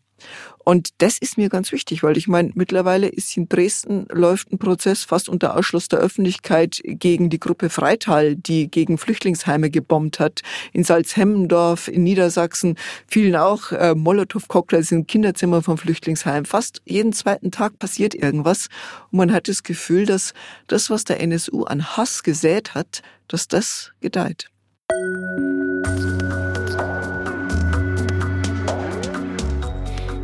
Und 0.63 0.91
das 0.99 1.19
ist 1.19 1.39
mir 1.39 1.49
ganz 1.49 1.73
wichtig, 1.73 2.03
weil 2.03 2.17
ich 2.17 2.29
meine, 2.29 2.53
mittlerweile 2.55 3.09
ist 3.09 3.37
in 3.37 3.49
Dresden 3.49 4.07
läuft 4.11 4.53
ein 4.53 4.59
Prozess 4.59 5.05
fast 5.05 5.29
unter 5.29 5.57
Ausschluss 5.57 5.89
der 5.89 6.01
Öffentlichkeit 6.01 6.81
gegen 6.85 7.31
die 7.31 7.41
Gruppe 7.41 7.71
Freital, 7.71 8.37
die 8.37 8.71
gegen 8.71 8.99
Flüchtlingsheime 8.99 9.71
gebombt 9.71 10.21
hat. 10.21 10.43
In 10.73 10.85
Salzhemmendorf, 10.85 11.89
in 11.89 12.03
Niedersachsen 12.03 12.77
fielen 13.07 13.37
auch 13.37 13.73
äh, 13.73 13.95
Molotow-Cocktails 13.95 14.93
in 14.93 15.07
Kinderzimmer 15.07 15.63
vom 15.63 15.79
Flüchtlingsheim. 15.79 16.45
Fast 16.45 16.83
jeden 16.85 17.13
zweiten 17.13 17.51
Tag 17.51 17.79
passiert 17.79 18.15
irgendwas. 18.15 18.69
Und 19.11 19.19
man 19.19 19.33
hat 19.33 19.49
das 19.49 19.63
Gefühl, 19.63 20.07
dass 20.07 20.35
das, 20.67 20.91
was 20.91 21.05
der 21.05 21.21
NSU 21.21 21.65
an 21.65 21.97
Hass 21.97 22.23
gesät 22.23 22.75
hat, 22.75 23.03
dass 23.29 23.49
das 23.49 23.93
gedeiht. 24.01 24.51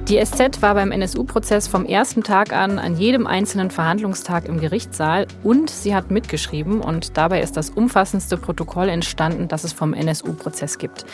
Die 0.08 0.24
SZ 0.24 0.62
war 0.62 0.74
beim 0.74 0.92
NSU-Prozess 0.92 1.66
vom 1.66 1.84
ersten 1.84 2.22
Tag 2.22 2.52
an 2.52 2.78
an 2.78 2.96
jedem 2.96 3.26
einzelnen 3.26 3.72
Verhandlungstag 3.72 4.48
im 4.48 4.60
Gerichtssaal 4.60 5.26
und 5.42 5.68
sie 5.68 5.96
hat 5.96 6.12
mitgeschrieben 6.12 6.80
und 6.80 7.16
dabei 7.16 7.40
ist 7.40 7.56
das 7.56 7.70
umfassendste 7.70 8.36
Protokoll 8.36 8.88
entstanden, 8.88 9.48
das 9.48 9.64
es 9.64 9.72
vom 9.72 9.94
NSU-Prozess 9.94 10.78
gibt. 10.78 11.06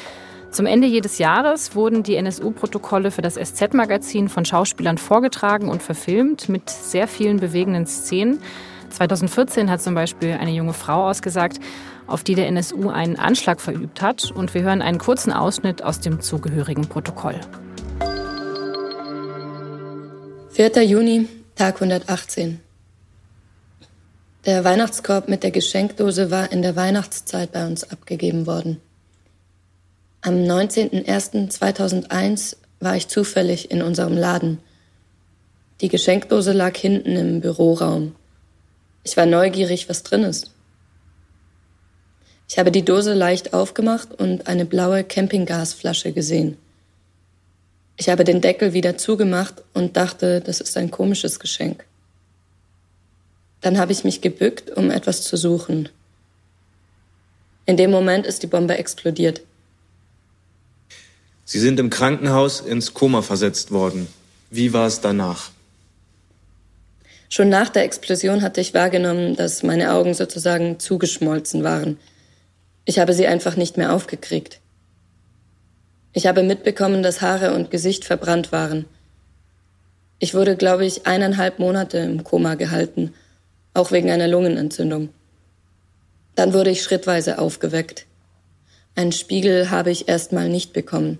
Zum 0.51 0.67
Ende 0.67 0.87
jedes 0.87 1.17
Jahres 1.17 1.75
wurden 1.75 2.03
die 2.03 2.17
NSU-Protokolle 2.17 3.11
für 3.11 3.23
das 3.23 3.37
SZ-Magazin 3.37 4.29
von 4.29 4.45
Schauspielern 4.45 4.99
vorgetragen 4.99 5.71
und 5.71 5.83
verfilmt 5.83 6.51
mit 6.51 6.69
sehr 6.69 7.09
vielen 7.09 7.41
bewegenden 7.41 7.87
Szenen. 7.87 8.41
2014 8.91 9.71
hat 9.71 9.81
zum 9.81 9.95
Beispiel 9.95 10.33
eine 10.33 10.51
junge 10.51 10.75
Frau 10.75 11.09
ausgesagt, 11.09 11.61
auf 12.07 12.25
die 12.25 12.35
der 12.35 12.47
NSU 12.49 12.91
einen 12.91 13.17
Anschlag 13.17 13.63
verübt 13.63 14.03
hat. 14.03 14.31
Und 14.33 14.53
wir 14.53 14.61
hören 14.61 14.83
einen 14.83 14.99
kurzen 14.99 15.33
Ausschnitt 15.33 15.83
aus 15.83 16.01
dem 16.01 16.21
zugehörigen 16.21 16.87
Protokoll. 16.87 17.41
4. 20.54 20.82
Juni, 20.82 21.28
Tag 21.54 21.76
118. 21.76 22.61
Der 24.44 24.64
Weihnachtskorb 24.64 25.30
mit 25.30 25.44
der 25.44 25.50
Geschenkdose 25.50 26.30
war 26.30 26.52
in 26.52 26.61
der 26.61 26.76
Weihnachtszeit 26.76 27.52
bei 27.52 27.66
uns 27.66 27.90
abgegeben 27.90 28.47
worden. 28.47 28.78
Am 30.21 30.35
19.01.2001 30.35 32.56
war 32.80 32.97
ich 32.97 33.09
zufällig 33.09 33.71
in 33.71 33.80
unserem 33.80 34.14
Laden. 34.14 34.59
Die 35.80 35.88
Geschenkdose 35.88 36.52
lag 36.52 36.76
hinten 36.76 37.16
im 37.16 37.40
Büroraum. 37.40 38.14
Ich 39.04 39.16
war 39.16 39.25
neugierig, 39.25 39.88
was 39.88 40.02
drin 40.02 40.23
ist. 40.23 40.50
Ich 42.47 42.59
habe 42.59 42.73
die 42.73 42.85
Dose 42.85 43.14
leicht 43.14 43.54
aufgemacht 43.54 44.12
und 44.12 44.49
eine 44.49 44.66
blaue 44.66 45.02
Campinggasflasche 45.02 46.12
gesehen. 46.12 46.59
Ich 48.02 48.09
habe 48.09 48.25
den 48.25 48.40
Deckel 48.40 48.73
wieder 48.73 48.99
zugemacht 48.99 49.62
und 49.75 49.97
dachte, 49.97 50.40
das 50.40 50.61
ist 50.61 50.76
ein 50.76 50.90
komisches 50.90 51.38
Geschenk. 51.38 51.85
Dann 53.61 53.78
habe 53.78 53.92
ich 53.92 54.02
mich 54.02 54.21
gebückt, 54.21 54.73
um 54.73 54.90
etwas 54.90 55.23
zu 55.23 55.37
suchen. 55.37 55.88
In 57.64 57.76
dem 57.76 57.92
Moment 57.92 58.26
ist 58.26 58.42
die 58.42 58.49
Bombe 58.49 58.76
explodiert. 58.76 59.42
Sie 61.44 61.61
sind 61.61 61.78
im 61.78 61.90
Krankenhaus 61.90 62.59
ins 62.61 62.92
Koma 62.92 63.23
versetzt 63.23 63.71
worden. 63.71 64.09
Wie 64.50 64.73
war 64.73 64.88
es 64.88 65.00
danach? 65.00 65.52
Schon 67.28 67.50
nach 67.50 67.68
der 67.68 67.85
Explosion 67.85 68.42
hatte 68.42 68.61
ich 68.61 68.75
wahrgenommen, 68.75 69.37
dass 69.37 69.62
meine 69.62 69.92
Augen 69.92 70.14
sozusagen 70.14 70.80
zugeschmolzen 70.80 71.62
waren. 71.62 72.00
Ich 72.85 72.99
habe 72.99 73.14
sie 73.14 73.28
einfach 73.28 73.54
nicht 73.54 73.76
mehr 73.76 73.92
aufgekriegt. 73.92 74.59
Ich 76.12 76.26
habe 76.26 76.42
mitbekommen, 76.42 77.02
dass 77.02 77.23
Haare 77.23 77.54
und 77.54 77.71
Gesicht 77.71 78.04
verbrannt 78.04 78.52
waren. 78.52 78.85
Ich 80.19 80.35
wurde, 80.35 80.57
glaube 80.57 80.85
ich, 80.85 81.07
eineinhalb 81.07 81.59
Monate 81.59 81.99
im 81.99 82.23
Koma 82.23 82.54
gehalten, 82.54 83.14
auch 83.75 83.90
wegen 83.90 84.11
einer 84.11 84.28
Lungenentzündung. 84.28 85.09
Dann 86.35 86.52
wurde 86.52 86.71
ich 86.71 86.83
schrittweise 86.83 87.38
aufgeweckt. 87.38 88.07
Einen 88.95 89.12
Spiegel 89.12 89.71
habe 89.71 89.90
ich 89.90 90.09
erstmal 90.09 90.49
nicht 90.49 90.73
bekommen. 90.73 91.19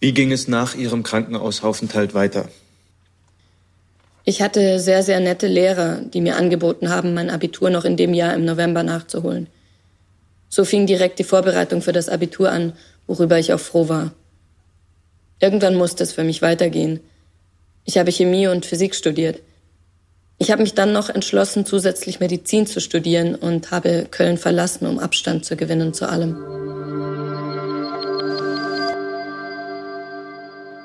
Wie 0.00 0.12
ging 0.12 0.32
es 0.32 0.48
nach 0.48 0.74
Ihrem 0.74 1.02
Krankenhausaufenthalt 1.02 2.14
weiter? 2.14 2.48
Ich 4.24 4.42
hatte 4.42 4.78
sehr, 4.78 5.02
sehr 5.02 5.20
nette 5.20 5.46
Lehrer, 5.46 6.02
die 6.02 6.20
mir 6.20 6.36
angeboten 6.36 6.90
haben, 6.90 7.14
mein 7.14 7.30
Abitur 7.30 7.70
noch 7.70 7.84
in 7.84 7.96
dem 7.96 8.14
Jahr 8.14 8.34
im 8.34 8.44
November 8.44 8.82
nachzuholen. 8.82 9.48
So 10.50 10.66
fing 10.66 10.86
direkt 10.86 11.18
die 11.18 11.24
Vorbereitung 11.24 11.80
für 11.80 11.92
das 11.92 12.10
Abitur 12.10 12.50
an 12.50 12.74
worüber 13.10 13.40
ich 13.40 13.52
auch 13.52 13.60
froh 13.60 13.88
war. 13.88 14.12
Irgendwann 15.40 15.74
musste 15.74 16.04
es 16.04 16.12
für 16.12 16.22
mich 16.22 16.42
weitergehen. 16.42 17.00
Ich 17.84 17.98
habe 17.98 18.12
Chemie 18.12 18.46
und 18.46 18.64
Physik 18.64 18.94
studiert. 18.94 19.40
Ich 20.38 20.52
habe 20.52 20.62
mich 20.62 20.74
dann 20.74 20.92
noch 20.92 21.08
entschlossen, 21.10 21.66
zusätzlich 21.66 22.20
Medizin 22.20 22.66
zu 22.66 22.80
studieren 22.80 23.34
und 23.34 23.72
habe 23.72 24.06
Köln 24.10 24.38
verlassen, 24.38 24.86
um 24.86 25.00
Abstand 25.00 25.44
zu 25.44 25.56
gewinnen 25.56 25.92
zu 25.92 26.08
allem. 26.08 26.36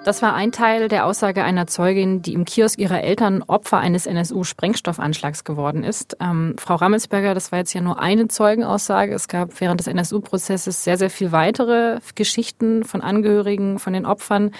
Das 0.05 0.21
war 0.21 0.35
ein 0.35 0.51
Teil 0.51 0.87
der 0.87 1.07
Aussage 1.07 1.43
einer 1.43 1.65
Zeugin, 1.65 2.21
die 2.21 2.33
im 2.33 2.45
Kiosk 2.45 2.77
ihrer 2.77 3.01
Eltern 3.01 3.41
Opfer 3.41 3.79
eines 3.79 4.05
NSU-Sprengstoffanschlags 4.05 5.43
geworden 5.43 5.83
ist. 5.83 6.17
Ähm, 6.19 6.53
Frau 6.59 6.75
Rammelsberger, 6.75 7.33
das 7.33 7.51
war 7.51 7.57
jetzt 7.57 7.73
ja 7.73 7.81
nur 7.81 7.99
eine 7.99 8.27
Zeugenaussage. 8.27 9.15
Es 9.15 9.27
gab 9.27 9.59
während 9.59 9.79
des 9.79 9.87
NSU-Prozesses 9.87 10.83
sehr, 10.83 10.99
sehr 10.99 11.09
viel 11.09 11.31
weitere 11.31 11.97
Geschichten 12.13 12.83
von 12.83 13.01
Angehörigen, 13.01 13.79
von 13.79 13.93
den 13.93 14.05
Opfern. 14.05 14.51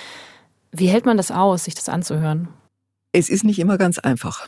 Wie 0.72 0.88
hält 0.88 1.06
man 1.06 1.16
das 1.16 1.30
aus, 1.30 1.66
sich 1.66 1.76
das 1.76 1.90
anzuhören? 1.90 2.48
Es 3.12 3.30
ist 3.30 3.44
nicht 3.44 3.60
immer 3.60 3.78
ganz 3.78 4.00
einfach. 4.00 4.48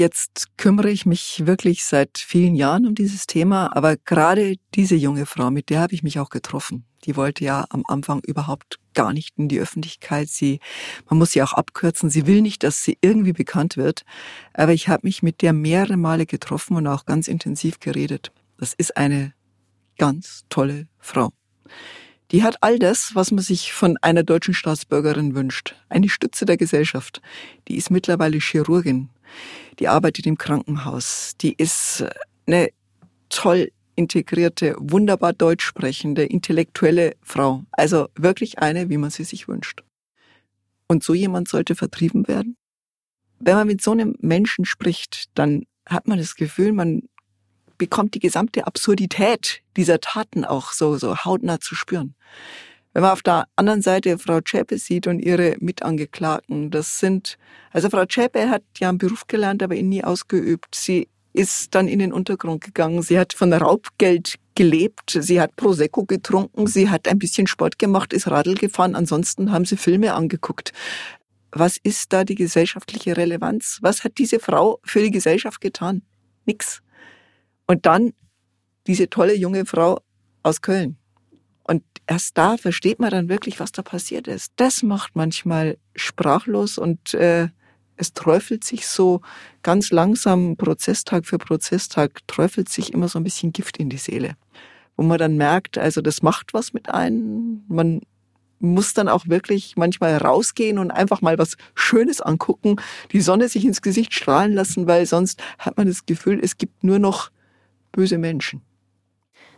Jetzt 0.00 0.56
kümmere 0.56 0.88
ich 0.88 1.04
mich 1.04 1.42
wirklich 1.44 1.84
seit 1.84 2.16
vielen 2.16 2.54
Jahren 2.54 2.86
um 2.86 2.94
dieses 2.94 3.26
Thema, 3.26 3.76
aber 3.76 3.98
gerade 3.98 4.54
diese 4.74 4.94
junge 4.94 5.26
Frau, 5.26 5.50
mit 5.50 5.68
der 5.68 5.80
habe 5.80 5.92
ich 5.92 6.02
mich 6.02 6.18
auch 6.18 6.30
getroffen. 6.30 6.86
Die 7.04 7.16
wollte 7.16 7.44
ja 7.44 7.66
am 7.68 7.84
Anfang 7.86 8.22
überhaupt 8.26 8.78
gar 8.94 9.12
nicht 9.12 9.36
in 9.36 9.48
die 9.48 9.60
Öffentlichkeit. 9.60 10.30
Sie, 10.30 10.60
man 11.10 11.18
muss 11.18 11.32
sie 11.32 11.42
auch 11.42 11.52
abkürzen. 11.52 12.08
Sie 12.08 12.26
will 12.26 12.40
nicht, 12.40 12.62
dass 12.62 12.82
sie 12.82 12.96
irgendwie 13.02 13.34
bekannt 13.34 13.76
wird. 13.76 14.06
Aber 14.54 14.72
ich 14.72 14.88
habe 14.88 15.06
mich 15.06 15.22
mit 15.22 15.42
der 15.42 15.52
mehrere 15.52 15.98
Male 15.98 16.24
getroffen 16.24 16.78
und 16.78 16.86
auch 16.86 17.04
ganz 17.04 17.28
intensiv 17.28 17.78
geredet. 17.78 18.32
Das 18.56 18.72
ist 18.72 18.96
eine 18.96 19.34
ganz 19.98 20.46
tolle 20.48 20.88
Frau. 20.98 21.28
Die 22.30 22.42
hat 22.42 22.56
all 22.62 22.78
das, 22.78 23.14
was 23.14 23.32
man 23.32 23.44
sich 23.44 23.74
von 23.74 23.98
einer 24.00 24.22
deutschen 24.22 24.54
Staatsbürgerin 24.54 25.34
wünscht. 25.34 25.74
Eine 25.90 26.08
Stütze 26.08 26.46
der 26.46 26.56
Gesellschaft. 26.56 27.20
Die 27.68 27.76
ist 27.76 27.90
mittlerweile 27.90 28.38
Chirurgin 28.38 29.10
die 29.78 29.88
arbeitet 29.88 30.26
im 30.26 30.38
Krankenhaus, 30.38 31.32
die 31.40 31.54
ist 31.56 32.04
eine 32.46 32.70
toll 33.28 33.70
integrierte, 33.96 34.74
wunderbar 34.78 35.32
deutsch 35.32 35.64
sprechende, 35.64 36.24
intellektuelle 36.24 37.16
Frau. 37.22 37.64
Also 37.72 38.08
wirklich 38.14 38.58
eine, 38.58 38.88
wie 38.88 38.96
man 38.96 39.10
sie 39.10 39.24
sich 39.24 39.48
wünscht. 39.48 39.82
Und 40.88 41.04
so 41.04 41.14
jemand 41.14 41.48
sollte 41.48 41.74
vertrieben 41.74 42.26
werden? 42.26 42.56
Wenn 43.38 43.54
man 43.54 43.66
mit 43.66 43.82
so 43.82 43.92
einem 43.92 44.16
Menschen 44.20 44.64
spricht, 44.64 45.26
dann 45.34 45.64
hat 45.86 46.08
man 46.08 46.18
das 46.18 46.34
Gefühl, 46.34 46.72
man 46.72 47.02
bekommt 47.78 48.14
die 48.14 48.20
gesamte 48.20 48.66
Absurdität 48.66 49.62
dieser 49.76 50.00
Taten 50.00 50.44
auch 50.44 50.72
so, 50.72 50.98
so 50.98 51.24
hautnah 51.24 51.60
zu 51.60 51.74
spüren. 51.74 52.14
Wenn 52.92 53.02
man 53.02 53.12
auf 53.12 53.22
der 53.22 53.46
anderen 53.56 53.82
Seite 53.82 54.18
Frau 54.18 54.40
Zschäpe 54.40 54.76
sieht 54.78 55.06
und 55.06 55.20
ihre 55.20 55.56
Mitangeklagten, 55.60 56.70
das 56.70 56.98
sind, 56.98 57.38
also 57.70 57.88
Frau 57.88 58.04
Zschäpe 58.04 58.50
hat 58.50 58.62
ja 58.78 58.88
einen 58.88 58.98
Beruf 58.98 59.26
gelernt, 59.28 59.62
aber 59.62 59.76
ihn 59.76 59.88
nie 59.88 60.02
ausgeübt. 60.02 60.74
Sie 60.74 61.08
ist 61.32 61.74
dann 61.74 61.86
in 61.86 62.00
den 62.00 62.12
Untergrund 62.12 62.62
gegangen. 62.64 63.02
Sie 63.02 63.18
hat 63.18 63.32
von 63.32 63.52
Raubgeld 63.52 64.36
gelebt. 64.56 65.16
Sie 65.20 65.40
hat 65.40 65.54
Prosecco 65.56 66.04
getrunken. 66.04 66.66
Sie 66.66 66.90
hat 66.90 67.06
ein 67.06 67.18
bisschen 67.18 67.46
Sport 67.46 67.78
gemacht, 67.78 68.12
ist 68.12 68.28
Radl 68.28 68.54
gefahren. 68.54 68.96
Ansonsten 68.96 69.52
haben 69.52 69.64
sie 69.64 69.76
Filme 69.76 70.14
angeguckt. 70.14 70.72
Was 71.52 71.76
ist 71.76 72.12
da 72.12 72.24
die 72.24 72.34
gesellschaftliche 72.34 73.16
Relevanz? 73.16 73.78
Was 73.82 74.04
hat 74.04 74.18
diese 74.18 74.40
Frau 74.40 74.80
für 74.84 75.02
die 75.02 75.10
Gesellschaft 75.10 75.60
getan? 75.60 76.02
Nix. 76.46 76.82
Und 77.66 77.86
dann 77.86 78.12
diese 78.86 79.08
tolle 79.08 79.34
junge 79.36 79.66
Frau 79.66 80.00
aus 80.42 80.60
Köln. 80.60 80.99
Und 81.70 81.84
erst 82.08 82.36
da 82.36 82.56
versteht 82.56 82.98
man 82.98 83.10
dann 83.10 83.28
wirklich, 83.28 83.60
was 83.60 83.70
da 83.70 83.82
passiert 83.82 84.26
ist. 84.26 84.52
Das 84.56 84.82
macht 84.82 85.14
manchmal 85.14 85.78
sprachlos 85.94 86.78
und 86.78 87.14
äh, 87.14 87.46
es 87.96 88.12
träufelt 88.12 88.64
sich 88.64 88.88
so 88.88 89.20
ganz 89.62 89.92
langsam, 89.92 90.56
Prozesstag 90.56 91.26
für 91.26 91.38
Prozesstag, 91.38 92.26
träufelt 92.26 92.68
sich 92.68 92.92
immer 92.92 93.06
so 93.06 93.20
ein 93.20 93.22
bisschen 93.22 93.52
Gift 93.52 93.76
in 93.76 93.88
die 93.88 93.98
Seele. 93.98 94.34
Wo 94.96 95.04
man 95.04 95.18
dann 95.18 95.36
merkt, 95.36 95.78
also 95.78 96.00
das 96.00 96.22
macht 96.22 96.54
was 96.54 96.72
mit 96.72 96.88
einem. 96.88 97.62
Man 97.68 98.00
muss 98.58 98.92
dann 98.92 99.08
auch 99.08 99.28
wirklich 99.28 99.76
manchmal 99.76 100.16
rausgehen 100.16 100.76
und 100.76 100.90
einfach 100.90 101.20
mal 101.20 101.38
was 101.38 101.56
Schönes 101.76 102.20
angucken, 102.20 102.80
die 103.12 103.20
Sonne 103.20 103.48
sich 103.48 103.64
ins 103.64 103.80
Gesicht 103.80 104.12
strahlen 104.12 104.54
lassen, 104.54 104.88
weil 104.88 105.06
sonst 105.06 105.40
hat 105.56 105.76
man 105.76 105.86
das 105.86 106.04
Gefühl, 106.04 106.40
es 106.42 106.58
gibt 106.58 106.82
nur 106.82 106.98
noch 106.98 107.30
böse 107.92 108.18
Menschen. 108.18 108.60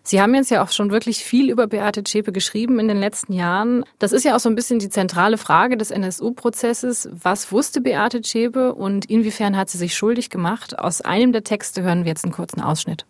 Sie 0.04 0.20
haben 0.20 0.34
jetzt 0.34 0.50
ja 0.50 0.64
auch 0.64 0.72
schon 0.72 0.90
wirklich 0.90 1.24
viel 1.24 1.48
über 1.48 1.68
Beate 1.68 2.02
Zschäpe 2.02 2.32
geschrieben 2.32 2.80
in 2.80 2.88
den 2.88 2.98
letzten 2.98 3.32
Jahren. 3.32 3.84
Das 4.00 4.12
ist 4.12 4.24
ja 4.24 4.34
auch 4.34 4.40
so 4.40 4.48
ein 4.48 4.56
bisschen 4.56 4.80
die 4.80 4.88
zentrale 4.88 5.38
Frage 5.38 5.76
des 5.76 5.92
NSU-Prozesses. 5.92 7.08
Was 7.12 7.52
wusste 7.52 7.80
Beate 7.80 8.20
Zschäpe 8.20 8.74
und 8.74 9.04
inwiefern 9.04 9.56
hat 9.56 9.70
sie 9.70 9.78
sich 9.78 9.94
schuldig 9.94 10.28
gemacht? 10.28 10.76
Aus 10.76 11.02
einem 11.02 11.32
der 11.32 11.44
Texte 11.44 11.82
hören 11.82 12.04
wir 12.04 12.10
jetzt 12.10 12.24
einen 12.24 12.32
kurzen 12.32 12.60
Ausschnitt. 12.60 13.06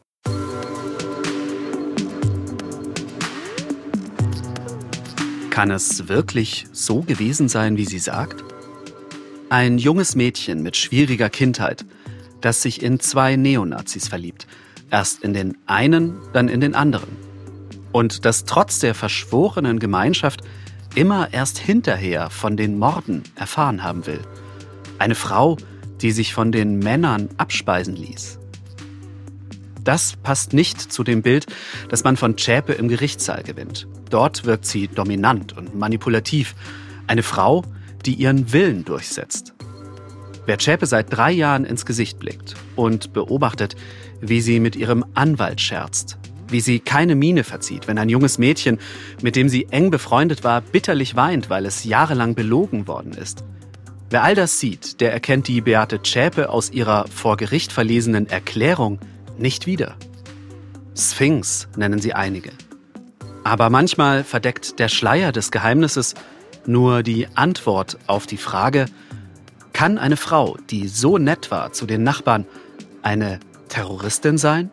Kann 5.49 5.71
es 5.71 6.09
wirklich 6.09 6.67
so 6.73 7.01
gewesen 7.01 7.49
sein, 7.49 7.79
wie 7.79 7.87
sie 7.87 7.99
sagt? 7.99 8.45
Ein 9.49 9.79
junges 9.79 10.15
Mädchen 10.15 10.63
mit 10.63 10.77
schwieriger 10.77 11.31
Kindheit, 11.31 11.87
das 12.43 12.61
sich 12.61 12.83
in 12.83 13.01
zwei 13.01 13.37
Neonazis 13.37 14.09
verliebt– 14.09 14.47
Erst 14.93 15.25
in 15.25 15.33
den 15.33 15.57
einen, 15.65 16.19
dann 16.35 16.49
in 16.49 16.61
den 16.61 16.75
anderen. 16.75 17.17
Und 17.93 18.27
das 18.27 18.45
trotz 18.45 18.79
der 18.79 18.95
verschworenen 18.95 19.79
Gemeinschaft 19.79 20.43
immer 20.95 21.33
erst 21.33 21.59
hinterher 21.59 22.29
von 22.29 22.59
den 22.59 22.79
Morden 22.79 23.23
erfahren 23.35 23.83
haben 23.83 24.07
will. 24.07 24.21
Eine 24.99 25.15
Frau, 25.15 25.57
die 26.03 26.13
sich 26.13 26.35
von 26.35 26.53
den 26.53 26.79
Männern 26.79 27.31
abspeisen 27.39 27.97
ließ. 27.97 28.39
Das 29.83 30.17
passt 30.23 30.53
nicht 30.53 30.93
zu 30.93 31.03
dem 31.05 31.23
Bild, 31.23 31.47
das 31.89 32.05
man 32.05 32.19
von 32.19 32.37
Zschäpe 32.37 32.75
im 32.75 32.89
Gerichtssaal 32.89 33.43
gewinnt. 33.43 33.89
Dort 34.11 34.45
wirkt 34.45 34.67
sie 34.67 34.89
dominant 34.89 35.57
und 35.57 35.75
manipulativ. 35.75 36.55
Eine 37.07 37.23
Frau, 37.23 37.65
die 38.05 38.13
ihren 38.13 38.53
Willen 38.53 38.85
durchsetzt. 38.85 39.55
Wer 40.45 40.59
Zschäpe 40.59 40.87
seit 40.87 41.17
drei 41.17 41.31
Jahren 41.31 41.65
ins 41.65 41.87
Gesicht 41.87 42.19
blickt 42.19 42.55
und 42.75 43.13
beobachtet, 43.13 43.77
wie 44.21 44.41
sie 44.41 44.59
mit 44.59 44.75
ihrem 44.75 45.05
Anwalt 45.15 45.61
scherzt, 45.61 46.19
wie 46.49 46.61
sie 46.61 46.81
keine 46.81 47.15
Miene 47.15 47.45
verzieht, 47.45 47.87
wenn 47.87 47.99
ein 47.99 48.09
junges 48.09 48.39
Mädchen, 48.39 48.79
mit 49.23 49.37
dem 49.37 49.49
sie 49.49 49.67
eng 49.71 49.91
befreundet 49.91 50.43
war, 50.43 50.61
bitterlich 50.61 51.15
weint, 51.15 51.49
weil 51.49 51.65
es 51.65 51.85
jahrelang 51.85 52.35
belogen 52.35 52.89
worden 52.89 53.13
ist. 53.13 53.45
Wer 54.11 54.25
all 54.25 54.35
das 54.35 54.59
sieht, 54.59 55.01
der 55.01 55.13
erkennt 55.13 55.49
die 55.49 55.61
Beate 55.61 56.03
Zschäpe 56.03 56.51
aus 56.51 56.71
ihrer 56.71 57.07
vor 57.09 57.37
Gericht 57.37 57.73
verlesenen 57.73 58.29
Erklärung 58.29 58.99
nicht 59.39 59.67
wieder. 59.67 59.97
Sphinx 60.97 61.69
nennen 61.77 62.01
sie 62.01 62.13
einige. 62.13 62.51
Aber 63.45 63.71
manchmal 63.71 64.25
verdeckt 64.25 64.79
der 64.79 64.89
Schleier 64.89 65.33
des 65.33 65.51
Geheimnisses 65.51 66.15
nur 66.67 67.03
die 67.03 67.27
Antwort 67.35 67.99
auf 68.07 68.27
die 68.27 68.37
Frage, 68.37 68.87
kann 69.73 69.99
eine 69.99 70.17
Frau, 70.17 70.57
die 70.71 70.89
so 70.89 71.19
nett 71.19 71.51
war 71.51 71.73
zu 71.73 71.87
den 71.87 72.03
Nachbarn, 72.03 72.47
eine 73.03 73.41
Terroristin 73.69 74.39
sein? 74.39 74.71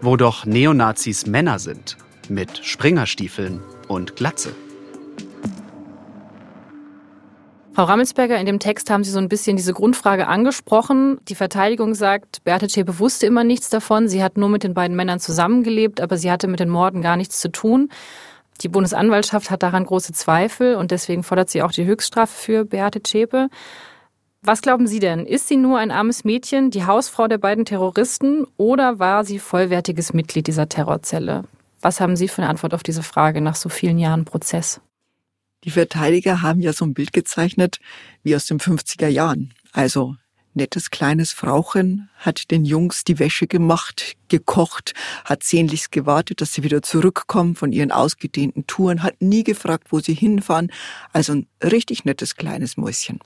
Wo 0.00 0.16
doch 0.16 0.44
Neonazis 0.44 1.26
Männer 1.26 1.58
sind, 1.58 1.96
mit 2.28 2.58
Springerstiefeln 2.64 3.60
und 3.88 4.16
Glatze. 4.16 4.54
Frau 7.74 7.84
Rammelsberger, 7.84 8.38
in 8.38 8.46
dem 8.46 8.60
Text 8.60 8.88
haben 8.88 9.02
Sie 9.02 9.10
so 9.10 9.18
ein 9.18 9.28
bisschen 9.28 9.56
diese 9.56 9.72
Grundfrage 9.72 10.28
angesprochen. 10.28 11.18
Die 11.28 11.34
Verteidigung 11.34 11.96
sagt, 11.96 12.44
Beate 12.44 12.68
Zschäpe 12.68 13.00
wusste 13.00 13.26
immer 13.26 13.42
nichts 13.42 13.68
davon. 13.68 14.06
Sie 14.06 14.22
hat 14.22 14.36
nur 14.36 14.48
mit 14.48 14.62
den 14.62 14.74
beiden 14.74 14.96
Männern 14.96 15.18
zusammengelebt, 15.18 16.00
aber 16.00 16.16
sie 16.16 16.30
hatte 16.30 16.46
mit 16.46 16.60
den 16.60 16.68
Morden 16.68 17.02
gar 17.02 17.16
nichts 17.16 17.40
zu 17.40 17.50
tun. 17.50 17.88
Die 18.60 18.68
Bundesanwaltschaft 18.68 19.50
hat 19.50 19.64
daran 19.64 19.84
große 19.84 20.12
Zweifel 20.12 20.76
und 20.76 20.92
deswegen 20.92 21.24
fordert 21.24 21.50
sie 21.50 21.62
auch 21.62 21.72
die 21.72 21.84
Höchststrafe 21.84 22.32
für 22.32 22.64
Beate 22.64 23.02
Zschäpe. 23.02 23.48
Was 24.46 24.60
glauben 24.60 24.86
Sie 24.86 24.98
denn? 24.98 25.24
Ist 25.24 25.48
sie 25.48 25.56
nur 25.56 25.78
ein 25.78 25.90
armes 25.90 26.22
Mädchen, 26.22 26.70
die 26.70 26.84
Hausfrau 26.84 27.28
der 27.28 27.38
beiden 27.38 27.64
Terroristen, 27.64 28.46
oder 28.58 28.98
war 28.98 29.24
sie 29.24 29.38
vollwertiges 29.38 30.12
Mitglied 30.12 30.46
dieser 30.46 30.68
Terrorzelle? 30.68 31.44
Was 31.80 31.98
haben 31.98 32.14
Sie 32.14 32.28
für 32.28 32.42
eine 32.42 32.50
Antwort 32.50 32.74
auf 32.74 32.82
diese 32.82 33.02
Frage 33.02 33.40
nach 33.40 33.54
so 33.54 33.70
vielen 33.70 33.98
Jahren 33.98 34.26
Prozess? 34.26 34.82
Die 35.64 35.70
Verteidiger 35.70 36.42
haben 36.42 36.60
ja 36.60 36.74
so 36.74 36.84
ein 36.84 36.92
Bild 36.92 37.14
gezeichnet 37.14 37.78
wie 38.22 38.36
aus 38.36 38.44
den 38.44 38.60
50er 38.60 39.08
Jahren. 39.08 39.54
Also 39.72 40.16
nettes 40.52 40.90
kleines 40.90 41.32
Frauchen 41.32 42.10
hat 42.18 42.50
den 42.50 42.66
Jungs 42.66 43.04
die 43.04 43.18
Wäsche 43.18 43.46
gemacht, 43.46 44.12
gekocht, 44.28 44.92
hat 45.24 45.42
sehnlichst 45.42 45.90
gewartet, 45.90 46.42
dass 46.42 46.52
sie 46.52 46.62
wieder 46.62 46.82
zurückkommen 46.82 47.54
von 47.54 47.72
ihren 47.72 47.92
ausgedehnten 47.92 48.66
Touren, 48.66 49.02
hat 49.02 49.22
nie 49.22 49.42
gefragt, 49.42 49.86
wo 49.88 50.00
sie 50.00 50.14
hinfahren. 50.14 50.70
Also 51.14 51.32
ein 51.32 51.46
richtig 51.62 52.04
nettes 52.04 52.36
kleines 52.36 52.76
Mäuschen. 52.76 53.20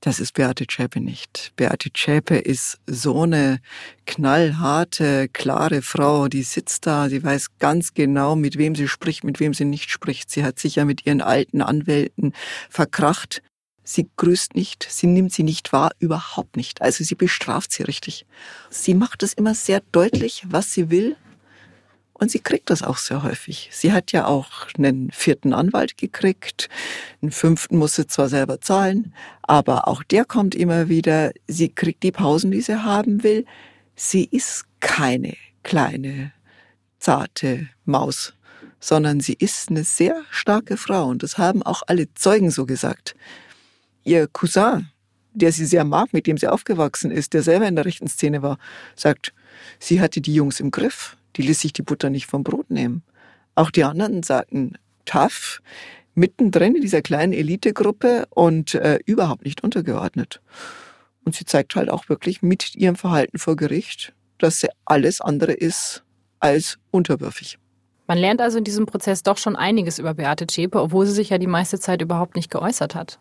Das 0.00 0.20
ist 0.20 0.34
Beate 0.34 0.66
Zschäpe 0.66 1.00
nicht. 1.00 1.52
Beate 1.56 1.92
Zschäpe 1.92 2.36
ist 2.36 2.78
so 2.86 3.22
eine 3.22 3.58
knallharte, 4.06 5.28
klare 5.28 5.82
Frau, 5.82 6.28
die 6.28 6.42
sitzt 6.42 6.86
da, 6.86 7.08
sie 7.08 7.24
weiß 7.24 7.58
ganz 7.58 7.94
genau, 7.94 8.36
mit 8.36 8.58
wem 8.58 8.74
sie 8.74 8.88
spricht, 8.88 9.24
mit 9.24 9.40
wem 9.40 9.54
sie 9.54 9.64
nicht 9.64 9.90
spricht. 9.90 10.30
Sie 10.30 10.44
hat 10.44 10.58
sich 10.58 10.76
ja 10.76 10.84
mit 10.84 11.06
ihren 11.06 11.22
alten 11.22 11.62
Anwälten 11.62 12.34
verkracht. 12.68 13.42
Sie 13.82 14.08
grüßt 14.16 14.54
nicht, 14.54 14.86
sie 14.88 15.06
nimmt 15.06 15.32
sie 15.32 15.44
nicht 15.44 15.72
wahr, 15.72 15.90
überhaupt 15.98 16.56
nicht. 16.56 16.82
Also 16.82 17.02
sie 17.02 17.14
bestraft 17.14 17.72
sie 17.72 17.84
richtig. 17.84 18.26
Sie 18.68 18.94
macht 18.94 19.22
es 19.22 19.32
immer 19.32 19.54
sehr 19.54 19.80
deutlich, 19.92 20.42
was 20.46 20.72
sie 20.72 20.90
will 20.90 21.16
und 22.18 22.30
sie 22.30 22.38
kriegt 22.38 22.70
das 22.70 22.82
auch 22.82 22.96
sehr 22.96 23.22
häufig. 23.22 23.68
Sie 23.72 23.92
hat 23.92 24.10
ja 24.12 24.26
auch 24.26 24.68
einen 24.78 25.10
vierten 25.10 25.52
Anwalt 25.52 25.98
gekriegt. 25.98 26.68
Einen 27.20 27.30
fünften 27.30 27.76
muss 27.76 27.96
sie 27.96 28.06
zwar 28.06 28.28
selber 28.28 28.60
zahlen, 28.60 29.14
aber 29.42 29.86
auch 29.86 30.02
der 30.02 30.24
kommt 30.24 30.54
immer 30.54 30.88
wieder. 30.88 31.32
Sie 31.46 31.68
kriegt 31.68 32.02
die 32.02 32.12
Pausen, 32.12 32.50
die 32.50 32.62
sie 32.62 32.82
haben 32.82 33.22
will. 33.22 33.44
Sie 33.94 34.24
ist 34.24 34.64
keine 34.80 35.36
kleine, 35.62 36.32
zarte 36.98 37.68
Maus, 37.84 38.32
sondern 38.80 39.20
sie 39.20 39.34
ist 39.34 39.68
eine 39.68 39.84
sehr 39.84 40.22
starke 40.30 40.78
Frau. 40.78 41.08
Und 41.08 41.22
das 41.22 41.36
haben 41.36 41.62
auch 41.62 41.82
alle 41.86 42.12
Zeugen 42.14 42.50
so 42.50 42.64
gesagt. 42.64 43.14
Ihr 44.04 44.26
Cousin, 44.26 44.88
der 45.34 45.52
sie 45.52 45.66
sehr 45.66 45.84
mag, 45.84 46.14
mit 46.14 46.26
dem 46.26 46.38
sie 46.38 46.48
aufgewachsen 46.48 47.10
ist, 47.10 47.34
der 47.34 47.42
selber 47.42 47.68
in 47.68 47.76
der 47.76 47.84
rechten 47.84 48.08
Szene 48.08 48.40
war, 48.40 48.58
sagt, 48.94 49.34
sie 49.78 50.00
hatte 50.00 50.22
die 50.22 50.34
Jungs 50.34 50.60
im 50.60 50.70
Griff 50.70 51.15
die 51.36 51.42
ließ 51.42 51.60
sich 51.60 51.72
die 51.72 51.82
Butter 51.82 52.10
nicht 52.10 52.26
vom 52.26 52.44
Brot 52.44 52.70
nehmen. 52.70 53.02
Auch 53.54 53.70
die 53.70 53.84
anderen 53.84 54.22
sagten, 54.22 54.78
tough, 55.04 55.60
mittendrin 56.14 56.74
in 56.74 56.82
dieser 56.82 57.02
kleinen 57.02 57.32
Elitegruppe 57.32 58.26
und 58.30 58.74
äh, 58.74 58.98
überhaupt 59.04 59.44
nicht 59.44 59.62
untergeordnet. 59.62 60.40
Und 61.24 61.34
sie 61.34 61.44
zeigt 61.44 61.74
halt 61.76 61.90
auch 61.90 62.08
wirklich 62.08 62.42
mit 62.42 62.74
ihrem 62.74 62.96
Verhalten 62.96 63.38
vor 63.38 63.56
Gericht, 63.56 64.14
dass 64.38 64.60
sie 64.60 64.68
alles 64.84 65.20
andere 65.20 65.52
ist 65.52 66.04
als 66.40 66.78
unterwürfig. 66.90 67.58
Man 68.06 68.18
lernt 68.18 68.40
also 68.40 68.58
in 68.58 68.64
diesem 68.64 68.86
Prozess 68.86 69.22
doch 69.22 69.36
schon 69.36 69.56
einiges 69.56 69.98
über 69.98 70.14
Beate 70.14 70.46
Zschäpe, 70.46 70.80
obwohl 70.80 71.06
sie 71.06 71.12
sich 71.12 71.30
ja 71.30 71.38
die 71.38 71.48
meiste 71.48 71.80
Zeit 71.80 72.02
überhaupt 72.02 72.36
nicht 72.36 72.50
geäußert 72.50 72.94
hat. 72.94 73.18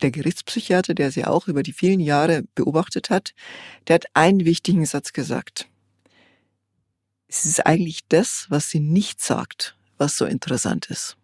Der 0.00 0.10
Gerichtspsychiater, 0.10 0.94
der 0.94 1.10
sie 1.10 1.24
auch 1.26 1.46
über 1.46 1.62
die 1.62 1.72
vielen 1.72 2.00
Jahre 2.00 2.44
beobachtet 2.54 3.10
hat, 3.10 3.34
der 3.86 3.94
hat 3.94 4.06
einen 4.14 4.44
wichtigen 4.44 4.86
Satz 4.86 5.12
gesagt. 5.12 5.68
Es 7.34 7.46
ist 7.46 7.64
eigentlich 7.64 8.00
das, 8.10 8.44
was 8.50 8.68
sie 8.68 8.78
nicht 8.78 9.22
sagt, 9.22 9.74
was 9.96 10.18
so 10.18 10.26
interessant 10.26 10.90
ist. 10.90 11.16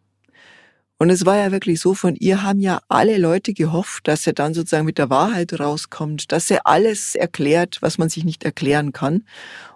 Und 0.97 1.11
es 1.11 1.27
war 1.27 1.37
ja 1.37 1.53
wirklich 1.53 1.81
so, 1.81 1.93
von 1.93 2.17
ihr 2.17 2.43
haben 2.43 2.61
ja 2.61 2.81
alle 2.89 3.19
Leute 3.19 3.53
gehofft, 3.53 4.09
dass 4.09 4.27
er 4.27 4.33
dann 4.33 4.55
sozusagen 4.55 4.87
mit 4.87 4.97
der 4.97 5.11
Wahrheit 5.11 5.61
rauskommt, 5.61 6.33
dass 6.33 6.51
er 6.51 6.67
alles 6.67 7.15
erklärt, 7.15 7.83
was 7.83 7.99
man 7.99 8.09
sich 8.09 8.25
nicht 8.25 8.43
erklären 8.43 8.95
kann. 8.95 9.27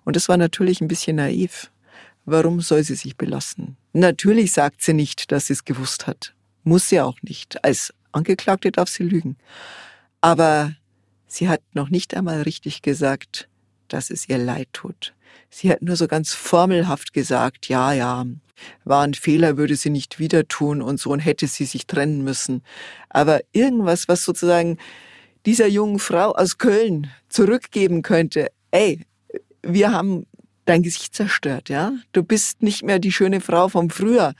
Und 0.04 0.16
das 0.16 0.30
war 0.30 0.38
natürlich 0.38 0.80
ein 0.80 0.88
bisschen 0.88 1.16
naiv. 1.16 1.70
Warum 2.24 2.62
soll 2.62 2.82
sie 2.82 2.94
sich 2.94 3.18
belassen? 3.18 3.76
Natürlich 3.92 4.52
sagt 4.52 4.80
sie 4.80 4.94
nicht, 4.94 5.32
dass 5.32 5.48
sie 5.48 5.52
es 5.52 5.66
gewusst 5.66 6.06
hat. 6.06 6.32
Muss 6.64 6.88
sie 6.88 7.02
auch 7.02 7.18
nicht. 7.20 7.62
Als 7.62 7.92
Angeklagte 8.10 8.72
darf 8.72 8.88
sie 8.88 9.02
lügen. 9.02 9.36
Aber 10.22 10.74
sie 11.26 11.50
hat 11.50 11.60
noch 11.74 11.90
nicht 11.90 12.16
einmal 12.16 12.40
richtig 12.40 12.80
gesagt, 12.80 13.48
dass 13.88 14.08
es 14.08 14.30
ihr 14.30 14.38
leid 14.38 14.68
tut. 14.72 15.12
Sie 15.50 15.70
hat 15.70 15.82
nur 15.82 15.96
so 15.96 16.08
ganz 16.08 16.32
formelhaft 16.32 17.12
gesagt, 17.12 17.68
ja, 17.68 17.92
ja, 17.92 18.24
war 18.84 19.02
ein 19.02 19.14
Fehler, 19.14 19.56
würde 19.56 19.76
sie 19.76 19.90
nicht 19.90 20.18
wieder 20.18 20.46
tun 20.46 20.82
und 20.82 20.98
so 21.00 21.10
und 21.10 21.20
hätte 21.20 21.46
sie 21.46 21.64
sich 21.64 21.86
trennen 21.86 22.22
müssen. 22.24 22.62
Aber 23.08 23.40
irgendwas, 23.52 24.08
was 24.08 24.24
sozusagen 24.24 24.78
dieser 25.46 25.66
jungen 25.66 25.98
Frau 25.98 26.32
aus 26.32 26.58
Köln 26.58 27.10
zurückgeben 27.28 28.02
könnte, 28.02 28.48
ey, 28.70 29.00
wir 29.62 29.92
haben 29.92 30.26
dein 30.64 30.82
Gesicht 30.82 31.14
zerstört, 31.14 31.68
ja. 31.68 31.92
Du 32.12 32.22
bist 32.22 32.62
nicht 32.62 32.84
mehr 32.84 32.98
die 32.98 33.12
schöne 33.12 33.40
Frau 33.40 33.68
vom 33.68 33.90
Früher. 33.90 34.34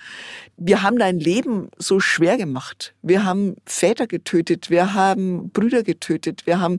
Wir 0.56 0.82
haben 0.82 0.98
dein 0.98 1.18
Leben 1.18 1.68
so 1.78 1.98
schwer 1.98 2.36
gemacht. 2.36 2.94
Wir 3.02 3.24
haben 3.24 3.56
Väter 3.66 4.06
getötet, 4.06 4.70
wir 4.70 4.94
haben 4.94 5.50
Brüder 5.50 5.82
getötet, 5.82 6.46
wir 6.46 6.60
haben 6.60 6.78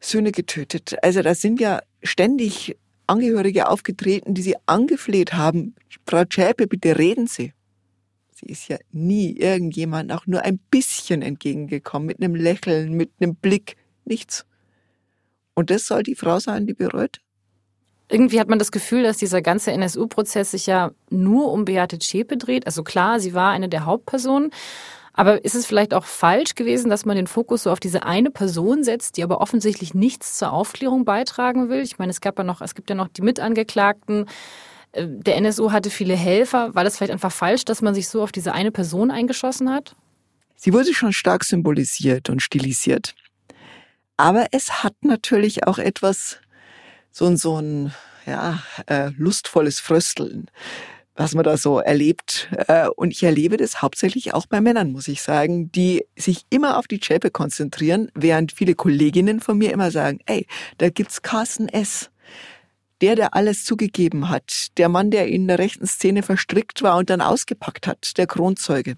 Söhne 0.00 0.32
getötet. 0.32 0.96
Also 1.02 1.22
da 1.22 1.34
sind 1.34 1.60
ja 1.60 1.80
ständig 2.02 2.76
Angehörige 3.06 3.68
aufgetreten, 3.68 4.34
die 4.34 4.42
sie 4.42 4.56
angefleht 4.66 5.34
haben, 5.34 5.74
Frau 6.06 6.24
Schäpe, 6.28 6.66
bitte 6.66 6.98
reden 6.98 7.26
Sie. 7.26 7.52
Sie 8.34 8.46
ist 8.46 8.68
ja 8.68 8.78
nie 8.90 9.36
irgendjemand 9.36 10.12
auch 10.12 10.26
nur 10.26 10.42
ein 10.42 10.58
bisschen 10.70 11.22
entgegengekommen, 11.22 12.06
mit 12.06 12.20
einem 12.20 12.34
Lächeln, 12.34 12.94
mit 12.94 13.10
einem 13.20 13.36
Blick, 13.36 13.76
nichts. 14.04 14.46
Und 15.54 15.70
das 15.70 15.86
soll 15.86 16.02
die 16.02 16.14
Frau 16.14 16.40
sein, 16.40 16.66
die 16.66 16.74
bereut? 16.74 17.20
Irgendwie 18.08 18.40
hat 18.40 18.48
man 18.48 18.58
das 18.58 18.72
Gefühl, 18.72 19.04
dass 19.04 19.16
dieser 19.16 19.42
ganze 19.42 19.72
NSU-Prozess 19.72 20.50
sich 20.50 20.66
ja 20.66 20.90
nur 21.08 21.52
um 21.52 21.64
Beate 21.64 21.98
Zschäpe 21.98 22.36
dreht. 22.36 22.66
Also 22.66 22.82
klar, 22.82 23.20
sie 23.20 23.32
war 23.32 23.52
eine 23.52 23.68
der 23.68 23.86
Hauptpersonen. 23.86 24.50
Aber 25.14 25.44
ist 25.44 25.54
es 25.54 25.66
vielleicht 25.66 25.92
auch 25.92 26.04
falsch 26.04 26.54
gewesen, 26.54 26.88
dass 26.88 27.04
man 27.04 27.16
den 27.16 27.26
Fokus 27.26 27.64
so 27.64 27.70
auf 27.70 27.80
diese 27.80 28.04
eine 28.04 28.30
Person 28.30 28.82
setzt, 28.82 29.16
die 29.16 29.22
aber 29.22 29.40
offensichtlich 29.40 29.94
nichts 29.94 30.38
zur 30.38 30.52
Aufklärung 30.52 31.04
beitragen 31.04 31.68
will? 31.68 31.82
Ich 31.82 31.98
meine, 31.98 32.10
es 32.10 32.20
gab 32.20 32.38
ja 32.38 32.44
noch, 32.44 32.62
es 32.62 32.74
gibt 32.74 32.88
ja 32.88 32.96
noch 32.96 33.08
die 33.08 33.22
Mitangeklagten. 33.22 34.26
Äh, 34.92 35.06
der 35.08 35.36
NSU 35.36 35.70
hatte 35.70 35.90
viele 35.90 36.16
Helfer. 36.16 36.74
War 36.74 36.84
das 36.84 36.96
vielleicht 36.96 37.12
einfach 37.12 37.32
falsch, 37.32 37.64
dass 37.64 37.82
man 37.82 37.94
sich 37.94 38.08
so 38.08 38.22
auf 38.22 38.32
diese 38.32 38.52
eine 38.52 38.70
Person 38.70 39.10
eingeschossen 39.10 39.70
hat? 39.70 39.94
Sie 40.56 40.72
wurde 40.72 40.94
schon 40.94 41.12
stark 41.12 41.44
symbolisiert 41.44 42.30
und 42.30 42.40
stilisiert. 42.40 43.14
Aber 44.16 44.46
es 44.52 44.84
hat 44.84 44.94
natürlich 45.02 45.66
auch 45.66 45.78
etwas, 45.78 46.38
so, 47.10 47.34
so 47.36 47.60
ein 47.60 47.92
ja, 48.26 48.62
äh, 48.86 49.10
lustvolles 49.16 49.80
Frösteln. 49.80 50.48
Was 51.14 51.34
man 51.34 51.44
da 51.44 51.56
so 51.56 51.78
erlebt. 51.78 52.48
Äh, 52.68 52.88
und 52.88 53.10
ich 53.10 53.22
erlebe 53.22 53.56
das 53.56 53.82
hauptsächlich 53.82 54.34
auch 54.34 54.46
bei 54.46 54.60
Männern, 54.60 54.92
muss 54.92 55.08
ich 55.08 55.22
sagen, 55.22 55.70
die 55.72 56.04
sich 56.16 56.42
immer 56.50 56.78
auf 56.78 56.86
die 56.86 57.00
Zschäpe 57.00 57.30
konzentrieren, 57.30 58.10
während 58.14 58.52
viele 58.52 58.74
Kolleginnen 58.74 59.40
von 59.40 59.58
mir 59.58 59.72
immer 59.72 59.90
sagen, 59.90 60.20
ey, 60.26 60.46
da 60.78 60.88
gibt's 60.88 61.22
Carsten 61.22 61.68
S. 61.68 62.10
Der, 63.00 63.16
der 63.16 63.34
alles 63.34 63.64
zugegeben 63.64 64.28
hat, 64.28 64.78
der 64.78 64.88
Mann, 64.88 65.10
der 65.10 65.26
in 65.26 65.48
der 65.48 65.58
rechten 65.58 65.88
Szene 65.88 66.22
verstrickt 66.22 66.82
war 66.82 66.98
und 66.98 67.10
dann 67.10 67.20
ausgepackt 67.20 67.88
hat, 67.88 68.16
der 68.16 68.28
Kronzeuge. 68.28 68.94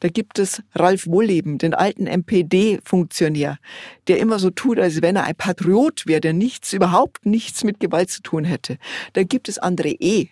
Da 0.00 0.08
gibt 0.08 0.38
es 0.38 0.62
Ralf 0.74 1.06
Wohlleben, 1.06 1.58
den 1.58 1.74
alten 1.74 2.06
MPD-Funktionär, 2.06 3.58
der 4.06 4.18
immer 4.18 4.38
so 4.38 4.50
tut, 4.50 4.78
als 4.78 5.02
wenn 5.02 5.16
er 5.16 5.24
ein 5.24 5.36
Patriot 5.36 6.06
wäre, 6.06 6.20
der 6.20 6.32
nichts, 6.32 6.72
überhaupt 6.72 7.26
nichts 7.26 7.64
mit 7.64 7.80
Gewalt 7.80 8.10
zu 8.10 8.22
tun 8.22 8.44
hätte. 8.44 8.78
Da 9.12 9.22
gibt 9.22 9.48
es 9.48 9.60
André 9.60 9.96
E., 10.00 10.28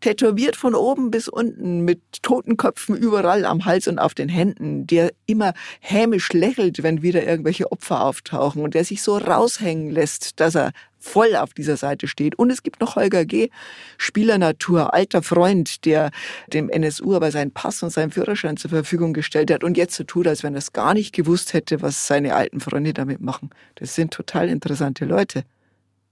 tätowiert 0.00 0.56
von 0.56 0.74
oben 0.74 1.10
bis 1.10 1.28
unten 1.28 1.80
mit 1.80 2.00
Totenköpfen 2.22 2.96
überall 2.96 3.44
am 3.44 3.64
Hals 3.64 3.88
und 3.88 3.98
auf 3.98 4.14
den 4.14 4.28
Händen, 4.28 4.86
der 4.86 5.12
immer 5.26 5.54
hämisch 5.80 6.32
lächelt, 6.32 6.82
wenn 6.82 7.02
wieder 7.02 7.26
irgendwelche 7.26 7.70
Opfer 7.72 8.02
auftauchen 8.02 8.62
und 8.62 8.74
der 8.74 8.84
sich 8.84 9.02
so 9.02 9.16
raushängen 9.16 9.90
lässt, 9.90 10.40
dass 10.40 10.54
er 10.54 10.72
voll 11.00 11.36
auf 11.36 11.54
dieser 11.54 11.76
Seite 11.76 12.08
steht. 12.08 12.38
Und 12.38 12.50
es 12.50 12.62
gibt 12.62 12.80
noch 12.80 12.96
Holger 12.96 13.24
G., 13.24 13.50
Spielernatur, 13.96 14.94
alter 14.94 15.22
Freund, 15.22 15.84
der 15.84 16.10
dem 16.52 16.68
NSU 16.68 17.14
aber 17.14 17.30
seinen 17.30 17.52
Pass 17.52 17.82
und 17.82 17.90
seinen 17.90 18.10
Führerschein 18.10 18.56
zur 18.56 18.70
Verfügung 18.70 19.12
gestellt 19.12 19.50
hat 19.50 19.64
und 19.64 19.76
jetzt 19.76 19.94
so 19.94 20.04
tut, 20.04 20.26
als 20.26 20.42
wenn 20.42 20.54
er 20.54 20.58
es 20.58 20.72
gar 20.72 20.94
nicht 20.94 21.14
gewusst 21.14 21.52
hätte, 21.52 21.82
was 21.82 22.06
seine 22.06 22.34
alten 22.34 22.60
Freunde 22.60 22.92
damit 22.92 23.20
machen. 23.20 23.50
Das 23.76 23.94
sind 23.94 24.12
total 24.12 24.48
interessante 24.48 25.04
Leute. 25.04 25.44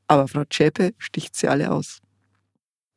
Aber 0.09 0.29
Frau 0.29 0.45
Zschäpe 0.45 0.93
sticht 0.99 1.35
sie 1.35 1.49
alle 1.49 1.73
aus. 1.73 2.01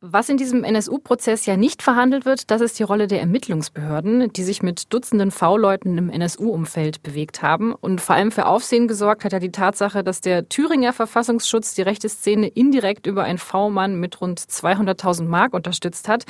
Was 0.02 0.30
in 0.30 0.38
diesem 0.38 0.64
NSU-Prozess 0.64 1.46
ja 1.46 1.58
nicht 1.58 1.84
verhandelt 1.84 2.24
wird, 2.24 2.50
das 2.52 2.62
ist 2.62 2.80
die 2.80 2.84
Rolle 2.84 3.08
der 3.08 3.20
Ermittlungsbehörden, 3.20 4.32
die 4.32 4.44
sich 4.44 4.64
mit 4.64 4.94
Dutzenden 4.94 5.30
V-Leuten 5.30 5.98
im 5.98 6.10
NSU-Umfeld 6.10 7.04
bewegt 7.04 7.42
haben. 7.42 7.74
Und 7.74 8.00
vor 8.00 8.16
allem 8.16 8.32
für 8.32 8.46
Aufsehen 8.46 8.88
gesorgt 8.88 9.26
hat 9.26 9.34
ja 9.34 9.40
die 9.40 9.52
Tatsache, 9.52 10.02
dass 10.02 10.22
der 10.22 10.48
Thüringer 10.48 10.94
Verfassungsschutz 10.94 11.76
die 11.76 11.82
rechte 11.82 12.08
Szene 12.08 12.48
indirekt 12.48 13.08
über 13.08 13.26
einen 13.26 13.40
V-Mann 13.40 14.00
mit 14.00 14.22
rund 14.22 14.40
200.000 14.40 15.26
Mark 15.26 15.54
unterstützt 15.54 16.08
hat. 16.08 16.24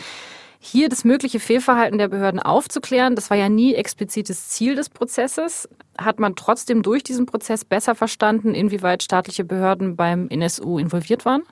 Hier 0.58 0.90
das 0.90 1.04
mögliche 1.04 1.40
Fehlverhalten 1.40 2.00
der 2.00 2.08
Behörden 2.08 2.40
aufzuklären, 2.40 3.14
das 3.14 3.30
war 3.30 3.38
ja 3.38 3.50
nie 3.50 3.76
explizites 3.76 4.50
Ziel 4.50 4.74
des 4.74 4.90
Prozesses. 4.90 5.70
Hat 5.96 6.20
man 6.20 6.36
trotzdem 6.36 6.82
durch 6.82 7.04
diesen 7.04 7.28
Prozess 7.28 7.66
besser 7.66 7.94
verstanden, 7.94 8.56
inwieweit 8.56 9.04
staatliche 9.04 9.44
Behörden 9.44 9.96
beim 9.96 10.28
NSU 10.30 10.80
involviert 10.80 11.24
waren? 11.24 11.44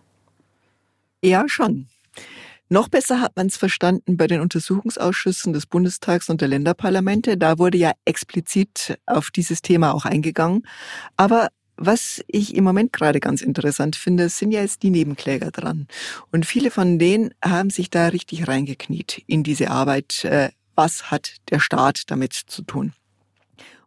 Ja, 1.22 1.48
schon. 1.48 1.88
Noch 2.70 2.90
besser 2.90 3.22
hat 3.22 3.38
man 3.38 3.48
es 3.48 3.56
verstanden 3.56 4.18
bei 4.18 4.28
den 4.28 4.42
Untersuchungsausschüssen 4.42 5.54
des 5.54 5.66
Bundestags 5.66 6.30
und 6.30 6.42
der 6.42 6.50
Länderparlamente. 6.50 7.38
Da 7.38 7.58
wurde 7.60 7.78
ja 7.78 7.94
explizit 8.04 9.00
auf 9.06 9.32
dieses 9.32 9.62
Thema 9.62 9.94
auch 9.94 10.04
eingegangen. 10.04 10.68
Aber 11.16 11.48
was 11.78 12.24
ich 12.28 12.56
im 12.56 12.64
Moment 12.64 12.92
gerade 12.92 13.20
ganz 13.20 13.42
interessant 13.42 13.96
finde, 13.96 14.30
sind 14.30 14.52
ja 14.52 14.62
jetzt 14.62 14.84
die 14.84 14.90
Nebenkläger 14.90 15.52
dran. 15.52 15.88
Und 16.32 16.46
viele 16.46 16.72
von 16.72 17.00
denen 17.00 17.34
haben 17.44 17.70
sich 17.70 17.90
da 17.90 18.08
richtig 18.08 18.48
reingekniet 18.48 19.24
in 19.28 19.44
diese 19.44 19.70
Arbeit. 19.70 20.26
Äh, 20.26 20.50
was 20.76 21.10
hat 21.10 21.36
der 21.50 21.60
Staat 21.60 22.04
damit 22.08 22.34
zu 22.34 22.64
tun? 22.64 22.94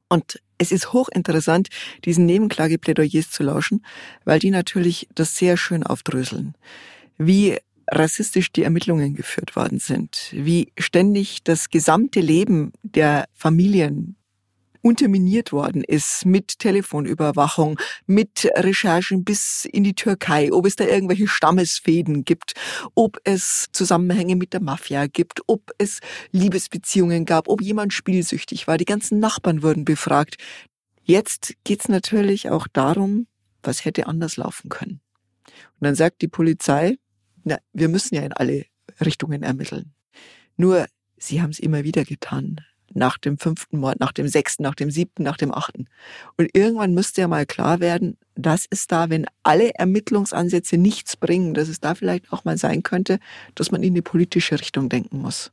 Und 0.08 0.40
es 0.58 0.72
ist 0.72 0.92
hochinteressant, 0.92 1.68
diesen 2.04 2.26
Nebenklageplädoyers 2.26 3.30
zu 3.30 3.42
lauschen, 3.42 3.84
weil 4.24 4.38
die 4.38 4.50
natürlich 4.50 5.08
das 5.14 5.36
sehr 5.36 5.56
schön 5.56 5.82
aufdröseln. 5.82 6.54
Wie 7.16 7.58
rassistisch 7.90 8.53
die 8.53 8.62
Ermittlungen 8.62 9.14
geführt 9.14 9.57
worden 9.57 9.79
sind, 9.79 10.31
wie 10.33 10.72
ständig 10.79 11.42
das 11.44 11.70
gesamte 11.70 12.20
Leben 12.20 12.72
der 12.83 13.26
Familien 13.35 14.16
unterminiert 14.83 15.53
worden 15.53 15.85
ist 15.85 16.24
mit 16.24 16.59
Telefonüberwachung, 16.59 17.79
mit 18.07 18.48
Recherchen 18.57 19.24
bis 19.24 19.66
in 19.70 19.85
die 19.85 19.94
Türkei, 19.94 20.53
ob 20.53 20.66
es 20.66 20.76
da 20.76 20.85
irgendwelche 20.85 21.29
Stammesfäden 21.29 22.24
gibt, 22.24 22.55
ob 22.94 23.18
es 23.24 23.66
Zusammenhänge 23.72 24.37
mit 24.37 24.53
der 24.53 24.62
Mafia 24.62 25.07
gibt, 25.07 25.42
ob 25.46 25.70
es 25.79 26.00
Liebesbeziehungen 26.33 27.24
gab, 27.24 27.48
ob 27.48 27.61
jemand 27.61 27.92
spielsüchtig 27.92 28.66
war. 28.66 28.79
Die 28.79 28.85
ganzen 28.85 29.18
Nachbarn 29.18 29.62
wurden 29.62 29.85
befragt. 29.85 30.37
Jetzt 31.03 31.55
geht's 31.64 31.88
natürlich 31.88 32.48
auch 32.48 32.66
darum, 32.66 33.26
was 33.62 33.85
hätte 33.85 34.07
anders 34.07 34.37
laufen 34.37 34.70
können. 34.70 35.00
Und 35.46 35.87
dann 35.87 35.94
sagt 35.94 36.22
die 36.22 36.29
Polizei, 36.29 36.96
na, 37.44 37.59
wir 37.72 37.88
müssen 37.88 38.14
ja 38.14 38.22
in 38.22 38.33
alle 38.33 38.66
Richtungen 39.00 39.42
ermitteln. 39.42 39.92
Nur, 40.57 40.87
sie 41.16 41.40
haben 41.40 41.50
es 41.50 41.59
immer 41.59 41.85
wieder 41.85 42.05
getan. 42.05 42.61
Nach 42.92 43.18
dem 43.18 43.38
fünften 43.38 43.79
Mord, 43.79 44.00
nach 44.00 44.11
dem 44.11 44.26
sechsten, 44.26 44.64
nach 44.64 44.74
dem 44.74 44.90
siebten, 44.90 45.22
nach 45.22 45.37
dem 45.37 45.55
achten. 45.55 45.87
Und 46.37 46.50
irgendwann 46.55 46.92
müsste 46.92 47.20
ja 47.20 47.29
mal 47.29 47.46
klar 47.46 47.79
werden, 47.79 48.18
dass 48.35 48.66
es 48.68 48.88
da, 48.88 49.11
wenn 49.11 49.26
alle 49.44 49.72
Ermittlungsansätze 49.74 50.76
nichts 50.76 51.16
bringen, 51.16 51.55
dass 51.55 51.68
es 51.68 51.79
da 51.79 51.94
vielleicht 51.94 52.33
auch 52.33 52.44
mal 52.44 52.59
sein 52.59 52.83
könnte, 52.83 53.20
dass 53.55 53.70
man 53.70 53.85
in 53.85 53.94
die 53.94 54.03
politische 54.03 54.59
Richtung 54.59 54.88
denken 54.88 55.18
muss. 55.18 55.53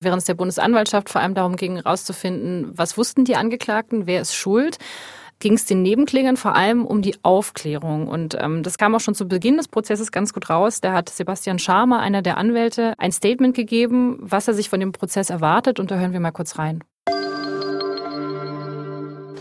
Während 0.00 0.20
es 0.20 0.26
der 0.26 0.34
Bundesanwaltschaft 0.34 1.10
vor 1.10 1.20
allem 1.20 1.34
darum 1.34 1.56
ging, 1.56 1.76
herauszufinden, 1.76 2.70
was 2.78 2.96
wussten 2.96 3.24
die 3.24 3.36
Angeklagten, 3.36 4.06
wer 4.06 4.22
ist 4.22 4.34
schuld, 4.34 4.78
ging 5.40 5.54
es 5.54 5.64
den 5.64 5.82
Nebenklägern 5.82 6.36
vor 6.36 6.54
allem 6.54 6.84
um 6.84 7.02
die 7.02 7.16
Aufklärung. 7.22 8.08
Und 8.08 8.36
ähm, 8.40 8.62
das 8.62 8.78
kam 8.78 8.94
auch 8.94 9.00
schon 9.00 9.14
zu 9.14 9.28
Beginn 9.28 9.56
des 9.56 9.68
Prozesses 9.68 10.12
ganz 10.12 10.32
gut 10.32 10.50
raus. 10.50 10.80
Da 10.80 10.92
hat 10.92 11.08
Sebastian 11.08 11.58
Scharmer, 11.58 12.00
einer 12.00 12.22
der 12.22 12.38
Anwälte, 12.38 12.94
ein 12.98 13.12
Statement 13.12 13.54
gegeben, 13.54 14.18
was 14.20 14.48
er 14.48 14.54
sich 14.54 14.68
von 14.68 14.80
dem 14.80 14.92
Prozess 14.92 15.30
erwartet. 15.30 15.78
Und 15.78 15.90
da 15.90 15.96
hören 15.96 16.12
wir 16.12 16.20
mal 16.20 16.32
kurz 16.32 16.58
rein. 16.58 16.82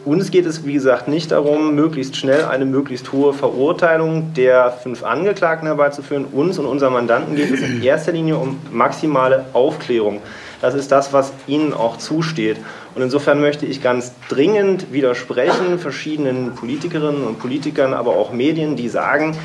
Uns 0.07 0.31
geht 0.31 0.45
es, 0.45 0.65
wie 0.65 0.71
gesagt, 0.71 1.09
nicht 1.09 1.31
darum, 1.31 1.75
möglichst 1.75 2.15
schnell 2.15 2.45
eine 2.45 2.63
möglichst 2.63 3.11
hohe 3.11 3.33
Verurteilung 3.33 4.33
der 4.35 4.71
fünf 4.71 5.03
Angeklagten 5.03 5.67
herbeizuführen. 5.67 6.23
Uns 6.23 6.57
und 6.57 6.65
unseren 6.65 6.93
Mandanten 6.93 7.35
geht 7.35 7.51
es 7.51 7.59
in 7.59 7.83
erster 7.83 8.13
Linie 8.13 8.37
um 8.37 8.57
maximale 8.71 9.47
Aufklärung. 9.51 10.21
Das 10.61 10.75
ist 10.75 10.93
das, 10.93 11.11
was 11.11 11.33
ihnen 11.45 11.73
auch 11.73 11.97
zusteht. 11.97 12.57
Und 12.97 13.03
insofern 13.03 13.39
möchte 13.39 13.67
ich 13.67 13.83
ganz 13.83 14.11
dringend 14.27 14.91
widersprechen 14.91 15.77
verschiedenen 15.77 16.55
Politikerinnen 16.55 17.25
und 17.25 17.37
Politikern, 17.37 17.93
aber 17.93 18.15
auch 18.15 18.31
Medien, 18.31 18.75
die 18.75 18.89
sagen, 18.89 19.37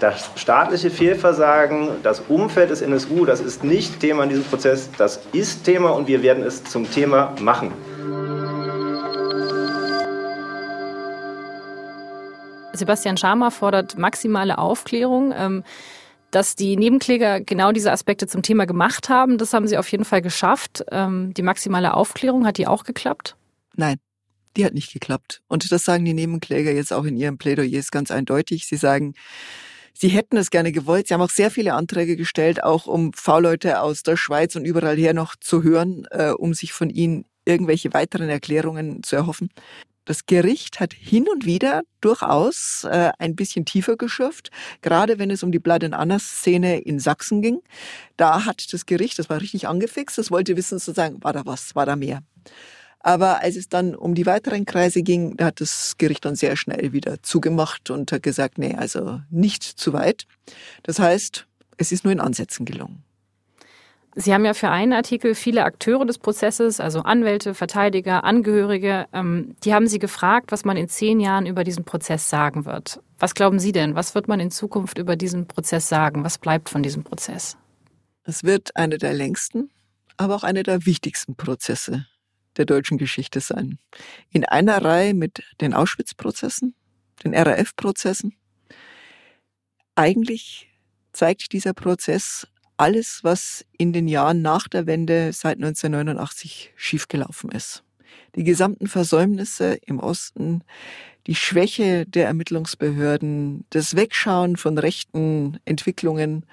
das 0.00 0.30
staatliche 0.36 0.88
Fehlversagen, 0.88 1.90
das 2.02 2.20
Umfeld 2.28 2.70
des 2.70 2.80
NSU, 2.80 3.26
das 3.26 3.42
ist 3.42 3.62
nicht 3.62 4.00
Thema 4.00 4.22
in 4.22 4.30
diesem 4.30 4.44
Prozess, 4.44 4.88
das 4.96 5.20
ist 5.34 5.64
Thema 5.64 5.90
und 5.90 6.08
wir 6.08 6.22
werden 6.22 6.42
es 6.42 6.64
zum 6.64 6.90
Thema 6.90 7.34
machen. 7.42 7.72
Sebastian 12.72 13.18
Schamer 13.18 13.50
fordert 13.50 13.98
maximale 13.98 14.56
Aufklärung. 14.56 15.62
Dass 16.34 16.56
die 16.56 16.76
Nebenkläger 16.76 17.40
genau 17.40 17.70
diese 17.70 17.92
Aspekte 17.92 18.26
zum 18.26 18.42
Thema 18.42 18.64
gemacht 18.64 19.08
haben, 19.08 19.38
das 19.38 19.52
haben 19.52 19.68
sie 19.68 19.78
auf 19.78 19.86
jeden 19.86 20.04
Fall 20.04 20.20
geschafft. 20.20 20.84
Ähm, 20.90 21.32
die 21.32 21.42
maximale 21.42 21.94
Aufklärung, 21.94 22.44
hat 22.44 22.58
die 22.58 22.66
auch 22.66 22.82
geklappt? 22.82 23.36
Nein, 23.76 23.98
die 24.56 24.64
hat 24.64 24.74
nicht 24.74 24.92
geklappt. 24.92 25.42
Und 25.46 25.70
das 25.70 25.84
sagen 25.84 26.04
die 26.04 26.12
Nebenkläger 26.12 26.72
jetzt 26.72 26.92
auch 26.92 27.04
in 27.04 27.16
ihren 27.16 27.38
Plädoyers 27.38 27.92
ganz 27.92 28.10
eindeutig. 28.10 28.66
Sie 28.66 28.76
sagen, 28.76 29.14
Sie 29.96 30.08
hätten 30.08 30.36
es 30.36 30.50
gerne 30.50 30.72
gewollt. 30.72 31.06
Sie 31.06 31.14
haben 31.14 31.20
auch 31.20 31.30
sehr 31.30 31.52
viele 31.52 31.74
Anträge 31.74 32.16
gestellt, 32.16 32.64
auch 32.64 32.88
um 32.88 33.12
V-Leute 33.12 33.80
aus 33.80 34.02
der 34.02 34.16
Schweiz 34.16 34.56
und 34.56 34.64
überall 34.64 34.96
her 34.96 35.14
noch 35.14 35.36
zu 35.36 35.62
hören, 35.62 36.04
äh, 36.10 36.30
um 36.30 36.52
sich 36.52 36.72
von 36.72 36.90
ihnen 36.90 37.26
irgendwelche 37.44 37.92
weiteren 37.94 38.28
Erklärungen 38.28 39.04
zu 39.04 39.14
erhoffen. 39.14 39.50
Das 40.04 40.26
Gericht 40.26 40.80
hat 40.80 40.92
hin 40.92 41.26
und 41.32 41.46
wieder 41.46 41.82
durchaus 42.00 42.84
äh, 42.84 43.10
ein 43.18 43.34
bisschen 43.36 43.64
tiefer 43.64 43.96
geschürft, 43.96 44.50
gerade 44.82 45.18
wenn 45.18 45.30
es 45.30 45.42
um 45.42 45.52
die 45.52 45.58
Blood 45.58 45.84
and 45.84 45.94
Anna 45.94 46.18
Szene 46.18 46.80
in 46.80 46.98
Sachsen 46.98 47.40
ging. 47.42 47.60
Da 48.16 48.44
hat 48.44 48.72
das 48.72 48.86
Gericht, 48.86 49.18
das 49.18 49.30
war 49.30 49.40
richtig 49.40 49.66
angefixt, 49.68 50.18
das 50.18 50.30
wollte 50.30 50.56
wissen 50.56 50.78
sozusagen, 50.78 51.22
war 51.22 51.32
da 51.32 51.46
was, 51.46 51.74
war 51.74 51.86
da 51.86 51.96
mehr. 51.96 52.22
Aber 53.00 53.42
als 53.42 53.56
es 53.56 53.68
dann 53.68 53.94
um 53.94 54.14
die 54.14 54.24
weiteren 54.24 54.64
Kreise 54.64 55.02
ging, 55.02 55.36
da 55.36 55.46
hat 55.46 55.60
das 55.60 55.96
Gericht 55.98 56.24
dann 56.24 56.36
sehr 56.36 56.56
schnell 56.56 56.92
wieder 56.92 57.22
zugemacht 57.22 57.90
und 57.90 58.10
hat 58.10 58.22
gesagt, 58.22 58.56
nee, 58.56 58.74
also 58.74 59.20
nicht 59.30 59.62
zu 59.62 59.92
weit. 59.92 60.26
Das 60.82 60.98
heißt, 60.98 61.46
es 61.76 61.92
ist 61.92 62.04
nur 62.04 62.12
in 62.12 62.20
Ansätzen 62.20 62.64
gelungen. 62.64 63.03
Sie 64.16 64.32
haben 64.32 64.44
ja 64.44 64.54
für 64.54 64.70
einen 64.70 64.92
Artikel 64.92 65.34
viele 65.34 65.64
Akteure 65.64 66.06
des 66.06 66.18
Prozesses, 66.18 66.78
also 66.78 67.00
Anwälte, 67.00 67.52
Verteidiger, 67.52 68.22
Angehörige, 68.22 69.06
ähm, 69.12 69.56
die 69.64 69.74
haben 69.74 69.88
Sie 69.88 69.98
gefragt, 69.98 70.52
was 70.52 70.64
man 70.64 70.76
in 70.76 70.88
zehn 70.88 71.18
Jahren 71.18 71.46
über 71.46 71.64
diesen 71.64 71.84
Prozess 71.84 72.30
sagen 72.30 72.64
wird. 72.64 73.00
Was 73.18 73.34
glauben 73.34 73.58
Sie 73.58 73.72
denn? 73.72 73.96
Was 73.96 74.14
wird 74.14 74.28
man 74.28 74.38
in 74.38 74.52
Zukunft 74.52 74.98
über 74.98 75.16
diesen 75.16 75.48
Prozess 75.48 75.88
sagen? 75.88 76.22
Was 76.22 76.38
bleibt 76.38 76.68
von 76.68 76.82
diesem 76.82 77.02
Prozess? 77.02 77.56
Es 78.22 78.44
wird 78.44 78.76
einer 78.76 78.98
der 78.98 79.12
längsten, 79.12 79.70
aber 80.16 80.36
auch 80.36 80.44
einer 80.44 80.62
der 80.62 80.86
wichtigsten 80.86 81.34
Prozesse 81.34 82.06
der 82.56 82.66
deutschen 82.66 82.98
Geschichte 82.98 83.40
sein. 83.40 83.78
In 84.30 84.44
einer 84.44 84.84
Reihe 84.84 85.14
mit 85.14 85.42
den 85.60 85.74
Auschwitz-Prozessen, 85.74 86.74
den 87.24 87.34
RAF-Prozessen. 87.34 88.36
Eigentlich 89.96 90.68
zeigt 91.12 91.52
dieser 91.52 91.74
Prozess 91.74 92.46
alles, 92.76 93.22
was 93.22 93.64
in 93.76 93.92
den 93.92 94.08
Jahren 94.08 94.42
nach 94.42 94.68
der 94.68 94.86
Wende 94.86 95.32
seit 95.32 95.56
1989 95.56 96.72
schiefgelaufen 96.76 97.50
ist. 97.50 97.84
Die 98.36 98.44
gesamten 98.44 98.86
Versäumnisse 98.86 99.78
im 99.86 100.00
Osten, 100.00 100.62
die 101.26 101.34
Schwäche 101.34 102.04
der 102.06 102.26
Ermittlungsbehörden, 102.26 103.64
das 103.70 103.96
Wegschauen 103.96 104.56
von 104.56 104.76
rechten 104.78 105.58
Entwicklungen. 105.64 106.44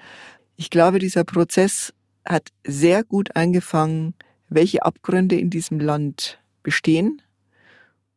Ich 0.56 0.70
glaube, 0.70 0.98
dieser 0.98 1.24
Prozess 1.24 1.92
hat 2.24 2.48
sehr 2.64 3.04
gut 3.04 3.36
eingefangen, 3.36 4.14
welche 4.48 4.84
Abgründe 4.84 5.36
in 5.36 5.50
diesem 5.50 5.80
Land 5.80 6.38
bestehen 6.62 7.20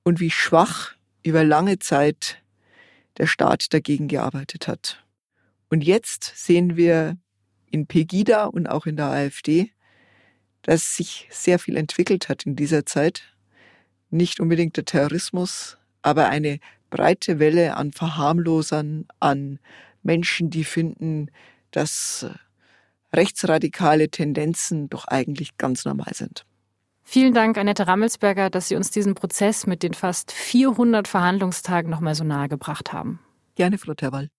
und 0.03 0.19
wie 0.19 0.31
schwach 0.31 0.93
über 1.23 1.43
lange 1.43 1.79
Zeit 1.79 2.41
der 3.17 3.25
Staat 3.25 3.73
dagegen 3.73 4.07
gearbeitet 4.07 4.67
hat. 4.67 5.03
Und 5.69 5.83
jetzt 5.83 6.31
sehen 6.35 6.77
wir 6.77 7.17
in 7.75 7.87
Pegida 7.87 8.45
und 8.45 8.67
auch 8.67 8.85
in 8.85 8.95
der 8.95 9.07
AfD, 9.07 9.71
dass 10.61 10.95
sich 10.95 11.27
sehr 11.29 11.59
viel 11.59 11.75
entwickelt 11.75 12.29
hat 12.29 12.45
in 12.45 12.55
dieser 12.55 12.85
Zeit. 12.85 13.35
Nicht 14.09 14.39
unbedingt 14.39 14.77
der 14.77 14.85
Terrorismus, 14.85 15.77
aber 16.01 16.29
eine 16.29 16.59
breite 16.89 17.37
Welle 17.37 17.75
an 17.75 17.91
Verharmlosern, 17.91 19.05
an 19.19 19.59
Menschen, 20.03 20.49
die 20.49 20.63
finden, 20.63 21.29
dass 21.71 22.25
rechtsradikale 23.11 24.09
Tendenzen 24.09 24.89
doch 24.89 25.05
eigentlich 25.05 25.57
ganz 25.57 25.83
normal 25.83 26.13
sind. 26.13 26.45
Vielen 27.03 27.33
Dank, 27.33 27.57
Annette 27.57 27.87
Rammelsberger, 27.87 28.49
dass 28.49 28.69
Sie 28.69 28.75
uns 28.75 28.89
diesen 28.89 29.15
Prozess 29.15 29.67
mit 29.67 29.83
den 29.83 29.93
fast 29.93 30.31
400 30.31 31.07
Verhandlungstagen 31.07 31.91
noch 31.91 31.99
mal 31.99 32.15
so 32.15 32.23
nahe 32.23 32.47
gebracht 32.47 32.93
haben. 32.93 33.19
Gerne, 33.55 33.77
Frau 33.77 33.93
Terwall. 33.93 34.29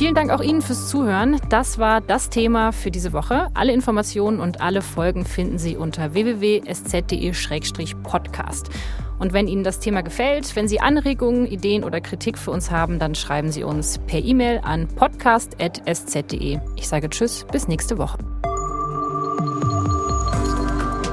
Vielen 0.00 0.14
Dank 0.14 0.30
auch 0.30 0.40
Ihnen 0.40 0.62
fürs 0.62 0.88
Zuhören. 0.88 1.38
Das 1.50 1.78
war 1.78 2.00
das 2.00 2.30
Thema 2.30 2.72
für 2.72 2.90
diese 2.90 3.12
Woche. 3.12 3.48
Alle 3.52 3.74
Informationen 3.74 4.40
und 4.40 4.62
alle 4.62 4.80
Folgen 4.80 5.26
finden 5.26 5.58
Sie 5.58 5.76
unter 5.76 6.14
www.sz.de-podcast. 6.14 8.70
Und 9.18 9.34
wenn 9.34 9.46
Ihnen 9.46 9.62
das 9.62 9.78
Thema 9.78 10.00
gefällt, 10.00 10.56
wenn 10.56 10.68
Sie 10.68 10.80
Anregungen, 10.80 11.44
Ideen 11.44 11.84
oder 11.84 12.00
Kritik 12.00 12.38
für 12.38 12.50
uns 12.50 12.70
haben, 12.70 12.98
dann 12.98 13.14
schreiben 13.14 13.52
Sie 13.52 13.62
uns 13.62 13.98
per 14.06 14.20
E-Mail 14.20 14.62
an 14.64 14.88
podcast.sz.de. 14.88 16.60
Ich 16.76 16.88
sage 16.88 17.10
Tschüss, 17.10 17.44
bis 17.52 17.68
nächste 17.68 17.98
Woche. 17.98 18.16